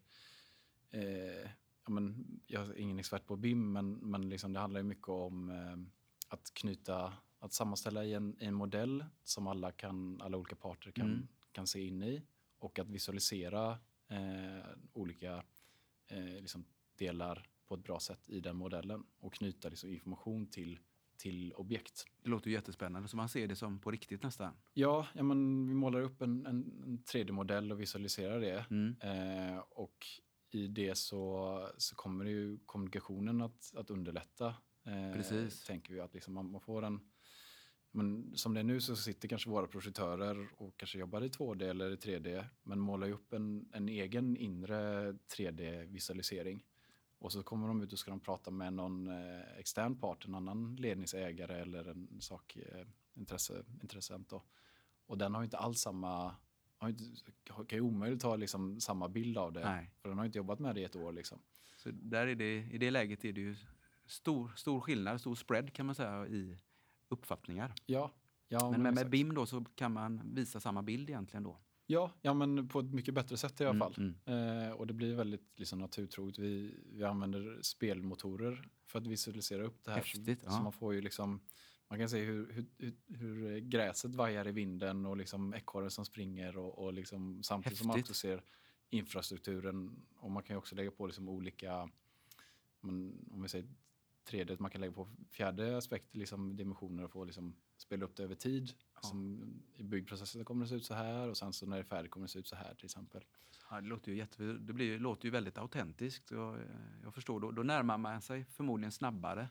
ja, 1.84 1.90
men, 1.90 2.26
jag 2.46 2.68
är 2.68 2.78
ingen 2.78 2.98
expert 2.98 3.26
på 3.26 3.36
BIM, 3.36 3.72
men, 3.72 3.92
men 3.92 4.28
liksom 4.28 4.52
det 4.52 4.60
handlar 4.60 4.80
ju 4.80 4.86
mycket 4.86 5.08
om 5.08 5.50
eh, 5.50 5.76
att 6.28 6.54
knyta, 6.54 7.12
att 7.40 7.52
sammanställa 7.52 8.04
i 8.04 8.14
en, 8.14 8.36
i 8.40 8.44
en 8.44 8.54
modell 8.54 9.04
som 9.24 9.46
alla, 9.46 9.72
kan, 9.72 10.20
alla 10.20 10.36
olika 10.36 10.56
parter 10.56 10.90
kan, 10.90 11.06
mm. 11.06 11.28
kan 11.52 11.66
se 11.66 11.86
in 11.86 12.02
i 12.02 12.22
och 12.58 12.78
att 12.78 12.88
visualisera 12.88 13.78
eh, 14.08 14.66
olika 14.92 15.44
eh, 16.06 16.40
liksom 16.40 16.64
delar 16.96 17.50
på 17.66 17.74
ett 17.74 17.84
bra 17.84 18.00
sätt 18.00 18.28
i 18.28 18.40
den 18.40 18.56
modellen 18.56 19.04
och 19.18 19.34
knyta 19.34 19.68
liksom 19.68 19.90
information 19.90 20.46
till, 20.46 20.78
till 21.16 21.52
objekt. 21.52 22.06
Det 22.22 22.30
låter 22.30 22.50
jättespännande, 22.50 23.08
så 23.08 23.16
man 23.16 23.28
ser 23.28 23.46
det 23.46 23.56
som 23.56 23.78
på 23.78 23.90
riktigt 23.90 24.22
nästan. 24.22 24.54
Ja, 24.74 25.06
ja 25.14 25.22
men 25.22 25.68
vi 25.68 25.74
målar 25.74 26.00
upp 26.00 26.22
en, 26.22 26.46
en, 26.46 26.82
en 26.86 26.98
3D-modell 26.98 27.72
och 27.72 27.80
visualiserar 27.80 28.40
det. 28.40 28.66
Mm. 28.70 28.96
Eh, 29.00 29.58
och 29.58 30.06
i 30.50 30.66
det 30.66 30.94
så, 30.94 31.68
så 31.76 31.94
kommer 31.94 32.24
ju 32.24 32.58
kommunikationen 32.66 33.42
att, 33.42 33.72
att 33.76 33.90
underlätta. 33.90 34.54
Eh, 34.84 35.12
Precis. 35.12 35.64
Tänker 35.64 35.94
vi 35.94 36.00
att 36.00 36.14
liksom 36.14 36.34
man, 36.34 36.50
man, 36.50 36.60
får 36.60 36.82
en... 36.82 37.00
Men 37.90 38.32
som 38.36 38.54
det 38.54 38.60
är 38.60 38.64
nu 38.64 38.80
så 38.80 38.96
sitter 38.96 39.28
kanske 39.28 39.50
våra 39.50 39.66
projektörer 39.66 40.48
och 40.56 40.76
kanske 40.76 40.98
jobbar 40.98 41.22
i 41.22 41.28
2D 41.28 41.70
eller 41.70 41.90
i 41.90 41.96
3D 41.96 42.44
men 42.62 42.78
målar 42.78 43.06
ju 43.06 43.12
upp 43.12 43.32
en, 43.32 43.68
en 43.72 43.88
egen 43.88 44.36
inre 44.36 45.12
3D-visualisering. 45.12 46.60
Och 47.18 47.32
så 47.32 47.42
kommer 47.42 47.68
de 47.68 47.82
ut 47.82 47.92
och 47.92 47.98
ska 47.98 48.10
de 48.10 48.20
prata 48.20 48.50
med 48.50 48.72
någon 48.72 49.08
eh, 49.08 49.58
extern 49.58 49.98
part, 49.98 50.24
en 50.24 50.34
annan 50.34 50.76
ledningsägare 50.76 51.60
eller 51.60 51.88
en 51.88 52.20
sak, 52.20 52.56
eh. 52.56 52.86
Och 55.06 55.18
den 55.18 55.34
har 55.34 55.44
inte 55.44 55.58
alls 55.58 55.80
samma 55.80 56.34
kan 57.68 57.78
ju 57.78 57.80
omöjligt 57.80 58.22
ha 58.22 58.36
liksom 58.36 58.80
samma 58.80 59.08
bild 59.08 59.38
av 59.38 59.52
det. 59.52 59.64
Nej. 59.64 59.90
För 60.02 60.08
den 60.08 60.18
har 60.18 60.24
inte 60.24 60.38
jobbat 60.38 60.58
med 60.58 60.74
det 60.74 60.80
i 60.80 60.84
ett 60.84 60.96
år. 60.96 61.12
Liksom. 61.12 61.38
Så 61.76 61.90
där 61.92 62.26
är 62.26 62.34
det, 62.34 62.68
I 62.70 62.78
det 62.78 62.90
läget 62.90 63.24
är 63.24 63.32
det 63.32 63.40
ju 63.40 63.56
stor, 64.06 64.52
stor 64.56 64.80
skillnad, 64.80 65.20
stor 65.20 65.34
spread 65.34 65.72
kan 65.72 65.86
man 65.86 65.94
säga 65.94 66.26
i 66.26 66.58
uppfattningar. 67.12 67.74
Ja. 67.86 68.10
ja 68.48 68.70
men 68.70 68.82
med, 68.82 68.94
med 68.94 69.10
BIM 69.10 69.34
då 69.34 69.46
så 69.46 69.64
kan 69.74 69.92
man 69.92 70.22
visa 70.34 70.60
samma 70.60 70.82
bild 70.82 71.10
egentligen 71.10 71.42
då? 71.42 71.58
Ja, 71.86 72.12
ja 72.22 72.34
men 72.34 72.68
på 72.68 72.80
ett 72.80 72.94
mycket 72.94 73.14
bättre 73.14 73.36
sätt 73.36 73.60
i 73.60 73.64
alla 73.64 73.70
mm, 73.70 73.80
fall. 73.80 74.14
Mm. 74.26 74.68
Eh, 74.68 74.72
och 74.72 74.86
det 74.86 74.92
blir 74.92 75.14
väldigt 75.14 75.52
liksom, 75.56 75.78
naturtroget. 75.78 76.38
Vi, 76.38 76.74
vi 76.92 77.04
använder 77.04 77.58
spelmotorer 77.62 78.68
för 78.86 78.98
att 78.98 79.06
visualisera 79.06 79.64
upp 79.64 79.84
det 79.84 79.90
här. 79.90 79.98
Häftigt, 79.98 80.40
så, 80.40 80.46
ja. 80.46 80.50
så 80.50 80.62
man 80.62 80.72
får 80.72 80.94
ju 80.94 81.00
liksom 81.00 81.40
man 81.90 81.98
kan 81.98 82.08
se 82.08 82.24
hur, 82.24 82.66
hur, 82.78 82.94
hur, 83.16 83.58
gräset 83.58 84.14
vajar 84.14 84.48
i 84.48 84.52
vinden 84.52 85.06
och 85.06 85.16
liksom 85.16 85.54
ekorren 85.54 85.90
som 85.90 86.04
springer 86.04 86.56
och, 86.56 86.78
och 86.78 86.92
liksom, 86.92 87.42
samtidigt 87.42 87.64
Häftigt. 87.64 87.78
som 87.78 87.88
man 87.88 88.00
också 88.00 88.14
ser 88.14 88.42
infrastrukturen. 88.90 90.06
Och 90.16 90.30
man 90.30 90.42
kan 90.42 90.56
också 90.56 90.74
lägga 90.74 90.90
på 90.90 91.06
liksom 91.06 91.28
olika, 91.28 91.88
om 92.80 93.42
vi 93.42 93.48
säger 93.48 93.66
3D, 94.30 94.56
man 94.58 94.70
kan 94.70 94.80
lägga 94.80 94.92
på 94.92 95.08
fjärde 95.30 95.76
aspekter, 95.76 96.18
liksom 96.18 96.56
dimensioner 96.56 97.04
och 97.04 97.10
få 97.10 97.24
liksom 97.24 97.56
spela 97.76 98.04
upp 98.04 98.16
det 98.16 98.22
över 98.22 98.34
tid. 98.34 98.72
Ja. 98.94 99.00
Som 99.08 99.42
I 99.76 99.82
byggprocessen 99.82 100.44
kommer 100.44 100.64
det 100.64 100.68
se 100.68 100.74
ut 100.74 100.84
så 100.84 100.94
här 100.94 101.28
och 101.28 101.36
sen 101.36 101.52
så 101.52 101.66
när 101.66 101.76
det 101.76 101.82
är 101.82 101.84
färdigt 101.84 102.10
kommer 102.10 102.26
det 102.26 102.32
se 102.32 102.38
ut 102.38 102.48
så 102.48 102.56
här 102.56 102.74
till 102.74 102.84
exempel. 102.84 103.24
Ja, 103.70 103.80
det 103.80 103.86
låter 103.86 104.12
ju, 104.12 104.18
jätte, 104.18 104.42
det 104.42 104.72
blir, 104.72 104.98
låter 104.98 105.24
ju 105.24 105.30
väldigt 105.30 105.58
autentiskt. 105.58 106.30
Jag, 106.30 106.58
jag 107.02 107.14
förstår, 107.14 107.40
då, 107.40 107.50
då 107.50 107.62
närmar 107.62 107.98
man 107.98 108.22
sig 108.22 108.44
förmodligen 108.44 108.92
snabbare 108.92 109.48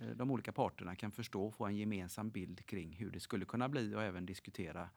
Eh, 0.00 0.08
de 0.08 0.30
olika 0.30 0.52
parterna 0.52 0.96
kan 0.96 1.12
förstå 1.12 1.46
och 1.46 1.54
få 1.54 1.66
en 1.66 1.76
gemensam 1.76 2.30
bild 2.30 2.66
kring 2.66 2.92
hur 2.92 3.10
det 3.10 3.20
skulle 3.20 3.44
kunna 3.44 3.68
bli 3.68 3.94
och 3.94 4.02
även 4.02 4.26
diskutera 4.26 4.90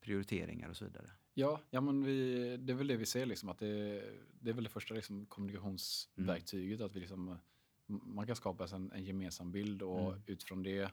prioriteringar 0.00 0.68
och 0.68 0.76
så 0.76 0.84
vidare. 0.84 1.10
Ja, 1.34 1.60
ja 1.70 1.80
men 1.80 2.04
vi, 2.04 2.56
det 2.56 2.72
är 2.72 2.76
väl 2.76 2.86
det 2.86 2.96
vi 2.96 3.06
ser, 3.06 3.26
liksom, 3.26 3.48
att 3.48 3.58
det, 3.58 4.04
det 4.40 4.50
är 4.50 4.54
väl 4.54 4.64
det 4.64 4.70
första 4.70 4.94
liksom, 4.94 5.26
kommunikationsverktyget. 5.26 6.80
Mm. 6.80 6.86
Att 6.86 6.96
vi 6.96 7.00
liksom, 7.00 7.38
man 7.86 8.26
kan 8.26 8.36
skapa 8.36 8.66
en, 8.66 8.92
en 8.92 9.04
gemensam 9.04 9.52
bild 9.52 9.82
och 9.82 10.08
mm. 10.08 10.22
utifrån 10.26 10.62
det 10.62 10.92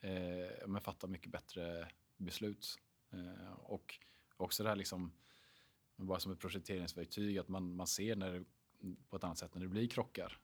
eh, 0.00 0.78
fatta 0.80 1.06
mycket 1.06 1.32
bättre 1.32 1.88
beslut. 2.16 2.78
Eh, 3.10 3.52
och 3.52 3.98
också 4.36 4.62
det 4.62 4.68
här 4.68 4.76
liksom, 4.76 5.12
bara 5.96 6.20
som 6.20 6.32
ett 6.32 6.38
projekteringsverktyg, 6.38 7.38
att 7.38 7.48
man, 7.48 7.76
man 7.76 7.86
ser 7.86 8.16
när 8.16 8.32
det, 8.32 8.44
på 9.08 9.16
ett 9.16 9.24
annat 9.24 9.38
sätt 9.38 9.54
när 9.54 9.62
det 9.62 9.68
blir 9.68 9.88
krockar. 9.88 10.38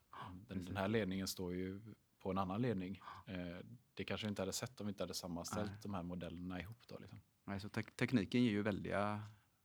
Den, 0.48 0.64
den, 0.64 0.76
här 0.76 0.88
ledningen 0.88 1.28
står 1.28 1.54
ju 1.54 1.80
på 2.18 2.30
en 2.30 2.38
annan 2.38 2.62
ledning. 2.62 3.00
Eh, 3.26 3.58
det 3.94 4.04
kanske 4.04 4.26
vi 4.26 4.28
inte 4.28 4.42
hade 4.42 4.52
sett 4.52 4.80
om 4.80 4.86
vi 4.86 4.90
inte 4.90 5.02
hade 5.02 5.14
sammanställt 5.14 5.70
Nej. 5.70 5.80
de 5.82 5.94
här 5.94 6.02
modellerna 6.02 6.60
ihop. 6.60 6.88
Då, 6.88 6.98
liksom. 6.98 7.20
Nej, 7.44 7.60
så 7.60 7.68
te 7.68 7.82
tekniken 7.82 8.42
ger 8.42 8.50
ju 8.50 8.62
väldiga 8.62 9.22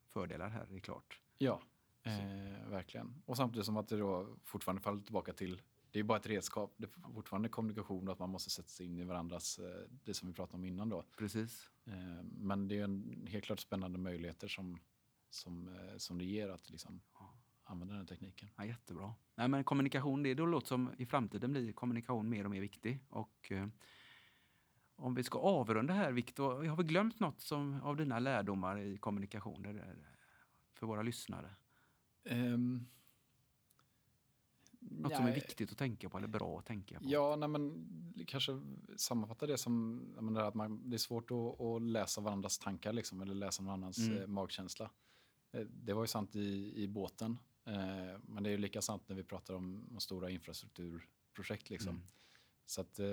fördelar 0.10 0.50
här, 0.50 0.66
det 0.70 0.76
är 0.76 0.80
klart. 0.80 1.20
Ja, 1.38 1.62
eh, 2.04 2.70
verkligen. 2.70 3.22
Och 3.26 3.38
samtidigt 3.38 3.66
som 3.66 3.78
att 3.78 3.88
det 3.88 3.98
då 3.98 4.38
fortfarande 4.44 4.82
faller 4.82 5.02
tillbaka 5.02 5.34
till 5.34 5.62
det 5.94 6.00
är 6.00 6.04
bara 6.04 6.18
ett 6.18 6.28
redskap. 6.28 6.74
Det 6.78 6.86
är 6.86 7.14
fortfarande 7.14 7.50
kommunikation 7.50 8.08
och 8.08 8.14
att 8.14 8.20
man 8.20 8.30
måste 8.30 8.50
sätta 8.50 8.70
sig 8.70 8.86
in 8.86 9.00
i 9.00 9.04
varandras, 9.04 9.60
eh, 9.60 9.90
det 10.04 10.14
som 10.14 10.28
vi 10.28 10.34
pratade 10.34 10.58
om 10.58 10.66
innan 10.66 10.90
då. 10.90 11.04
Precis. 11.18 11.70
Eh, 11.86 12.24
men 12.24 12.68
det 12.68 12.80
är 12.80 12.84
en 12.84 13.28
helt 13.30 13.46
klart 13.46 13.60
spännande 13.60 14.00
möjligheter 14.00 14.48
som, 14.48 14.80
som, 15.30 15.78
som 15.98 16.18
det 16.18 16.26
ger 16.26 16.50
att 16.50 16.70
liksom 16.70 17.02
använda 17.64 17.96
den 17.96 18.06
tekniken. 18.06 18.50
Ja, 18.58 18.66
jättebra. 18.66 19.14
Nej, 19.36 19.48
men 19.48 19.64
kommunikation, 19.64 20.24
det 20.24 20.34
då 20.34 20.46
låter 20.46 20.68
som 20.68 20.92
i 20.98 21.06
framtiden 21.06 21.52
blir 21.52 21.74
kommunikation 21.74 22.30
mer 22.30 22.46
och 22.46 22.52
mer 22.52 22.62
viktig. 22.62 23.00
Och, 23.10 23.52
eh, 23.52 23.68
om 24.96 25.16
vi 25.16 25.24
ska 25.24 25.40
avrunda 25.40 25.94
här, 25.94 26.12
Viktor, 26.12 26.64
har 26.66 26.78
vi 26.78 26.84
glömt 26.84 27.20
något 27.20 27.42
som, 27.42 27.82
av 27.82 27.98
dina 27.98 28.20
lärdomar 28.20 28.80
i 28.80 28.98
kommunikation 28.98 29.82
för 30.74 30.88
våra 30.88 31.02
lyssnare? 31.02 31.56
Um, 32.24 32.88
något 34.90 35.10
nej. 35.10 35.18
som 35.18 35.26
är 35.26 35.34
viktigt 35.34 35.72
att 35.72 35.78
tänka 35.78 36.10
på 36.10 36.18
eller 36.18 36.28
bra 36.28 36.60
att 36.60 36.66
tänka 36.66 37.00
på? 37.00 37.06
Ja, 37.08 37.36
nej, 37.36 37.50
men 37.50 37.88
kanske 38.28 38.62
sammanfatta 38.96 39.48
det 39.48 39.58
som 39.58 39.96
menar, 40.20 40.42
att 40.42 40.54
man, 40.54 40.90
det 40.90 40.96
är 40.96 40.98
svårt 40.98 41.32
att, 41.32 41.62
att, 41.62 41.82
läsa 41.82 42.22
varandras 42.22 42.60
tankar 42.60 42.94
liksom, 42.94 43.22
eller 43.22 43.34
läsa 43.34 43.64
annans 43.64 43.98
mm. 43.98 44.18
Eh, 44.18 44.28
magkänsla. 44.28 44.90
Eh, 45.52 45.62
det 45.62 45.94
var 45.94 46.04
ju 46.04 46.08
sant 46.08 46.36
i, 46.36 46.74
i 46.76 46.88
båten. 46.88 47.38
Eh, 47.66 48.20
men 48.24 48.44
det 48.44 48.50
är 48.50 48.52
ju 48.52 48.58
lika 48.58 48.82
sant 48.82 49.04
när 49.08 49.16
vi 49.16 49.24
pratar 49.24 49.54
om, 49.54 49.88
om 49.92 50.00
stora 50.00 50.30
infrastrukturprojekt. 50.30 51.70
Liksom. 51.70 51.96
Mm. 51.96 52.08
Så 52.66 52.82
att 52.82 53.00
eh, 53.00 53.06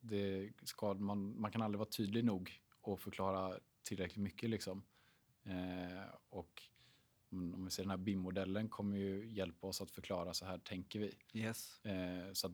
det 0.00 0.52
ska, 0.62 0.94
man, 0.94 1.40
man 1.40 1.50
kan 1.50 1.62
aldrig 1.62 1.78
vara 1.78 1.88
tydlig 1.88 2.24
nog 2.24 2.62
och 2.80 3.00
förklara 3.00 3.58
tillräckligt 3.82 4.22
mycket. 4.22 4.50
Liksom. 4.50 4.82
Eh, 5.42 6.14
och 6.28 6.62
om 7.30 7.64
vi 7.64 7.70
ser 7.70 7.82
den 7.82 7.90
här 7.90 7.96
BIM-modellen 7.96 8.68
kommer 8.68 8.96
ju 8.98 9.30
hjälpa 9.30 9.66
oss 9.66 9.80
att 9.80 9.90
förklara 9.90 10.34
så 10.34 10.46
här 10.46 10.58
tänker 10.58 11.00
vi. 11.00 11.14
Yes. 11.32 11.84
Eh, 11.84 12.32
så 12.32 12.46
att 12.46 12.52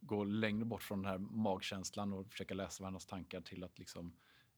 gå 0.00 0.24
längre 0.24 0.64
bort 0.64 0.82
från 0.82 1.02
den 1.02 1.10
här 1.10 1.18
magkänslan 1.18 2.12
och 2.12 2.30
försöka 2.30 2.54
läsa 2.54 2.82
varandras 2.82 3.06
tankar 3.06 3.40
till 3.40 3.64
att 3.64 3.78
liksom, 3.78 4.12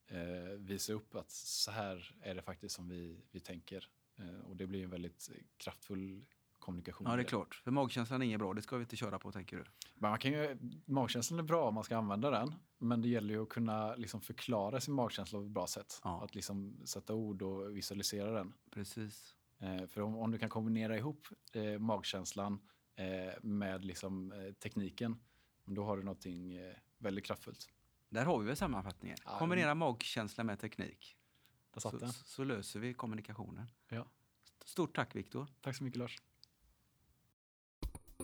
eh, 0.07 0.57
visa 0.57 0.93
upp 0.93 1.15
att 1.15 1.31
så 1.31 1.71
här 1.71 2.15
är 2.21 2.35
det 2.35 2.41
faktiskt 2.41 2.75
som 2.75 2.89
vi, 2.89 3.17
vi 3.31 3.39
tänker. 3.39 3.89
Eh, 4.15 4.39
och 4.39 4.55
det 4.55 4.67
blir 4.67 4.83
en 4.83 4.89
väldigt 4.89 5.29
kraftfull 5.57 6.25
kommunikation. 6.61 7.07
Ja, 7.09 7.15
det 7.15 7.21
är 7.21 7.27
klart. 7.27 7.61
För 7.63 7.71
magkänslan 7.71 8.21
är 8.21 8.25
inget 8.25 8.39
bra. 8.39 8.53
Det 8.53 8.61
ska 8.61 8.77
vi 8.77 8.81
inte 8.81 8.95
köra 8.95 9.19
på, 9.19 9.31
tänker 9.31 9.57
du? 9.57 9.63
Men 9.95 10.09
man 10.09 10.19
kan 10.19 10.31
ju, 10.31 10.57
magkänslan 10.85 11.39
är 11.39 11.43
bra 11.43 11.67
om 11.67 11.75
man 11.75 11.83
ska 11.83 11.97
använda 11.97 12.29
den, 12.29 12.53
men 12.77 13.01
det 13.01 13.07
gäller 13.07 13.33
ju 13.33 13.41
att 13.43 13.49
kunna 13.49 13.95
liksom 13.95 14.21
förklara 14.21 14.81
sin 14.81 14.93
magkänsla 14.93 15.39
på 15.39 15.45
ett 15.45 15.51
bra 15.51 15.67
sätt. 15.67 16.01
Ja. 16.03 16.23
Att 16.23 16.35
liksom 16.35 16.81
sätta 16.85 17.13
ord 17.13 17.41
och 17.41 17.77
visualisera 17.77 18.31
den. 18.31 18.53
Precis. 18.71 19.35
Eh, 19.59 19.85
för 19.87 20.01
om, 20.01 20.17
om 20.17 20.31
du 20.31 20.37
kan 20.37 20.49
kombinera 20.49 20.97
ihop 20.97 21.27
eh, 21.53 21.79
magkänslan 21.79 22.59
eh, 22.95 23.33
med 23.41 23.85
liksom, 23.85 24.31
eh, 24.31 24.53
tekniken, 24.53 25.19
då 25.65 25.83
har 25.83 25.97
du 25.97 26.03
någonting 26.03 26.53
eh, 26.53 26.73
väldigt 26.97 27.25
kraftfullt. 27.25 27.69
Där 28.09 28.25
har 28.25 28.39
vi 28.39 28.45
väl 28.45 28.55
sammanfattningen. 28.55 29.17
Ja, 29.25 29.37
Kombinera 29.39 29.75
magkänsla 29.75 30.43
med 30.43 30.59
teknik. 30.59 31.17
Så, 31.77 31.99
så 32.25 32.43
löser 32.43 32.79
vi 32.79 32.93
kommunikationen. 32.93 33.67
Ja. 33.89 34.07
Stort 34.65 34.95
tack, 34.95 35.15
Viktor. 35.15 35.47
Tack 35.61 35.75
så 35.75 35.83
mycket 35.83 35.99
Lars. 35.99 36.21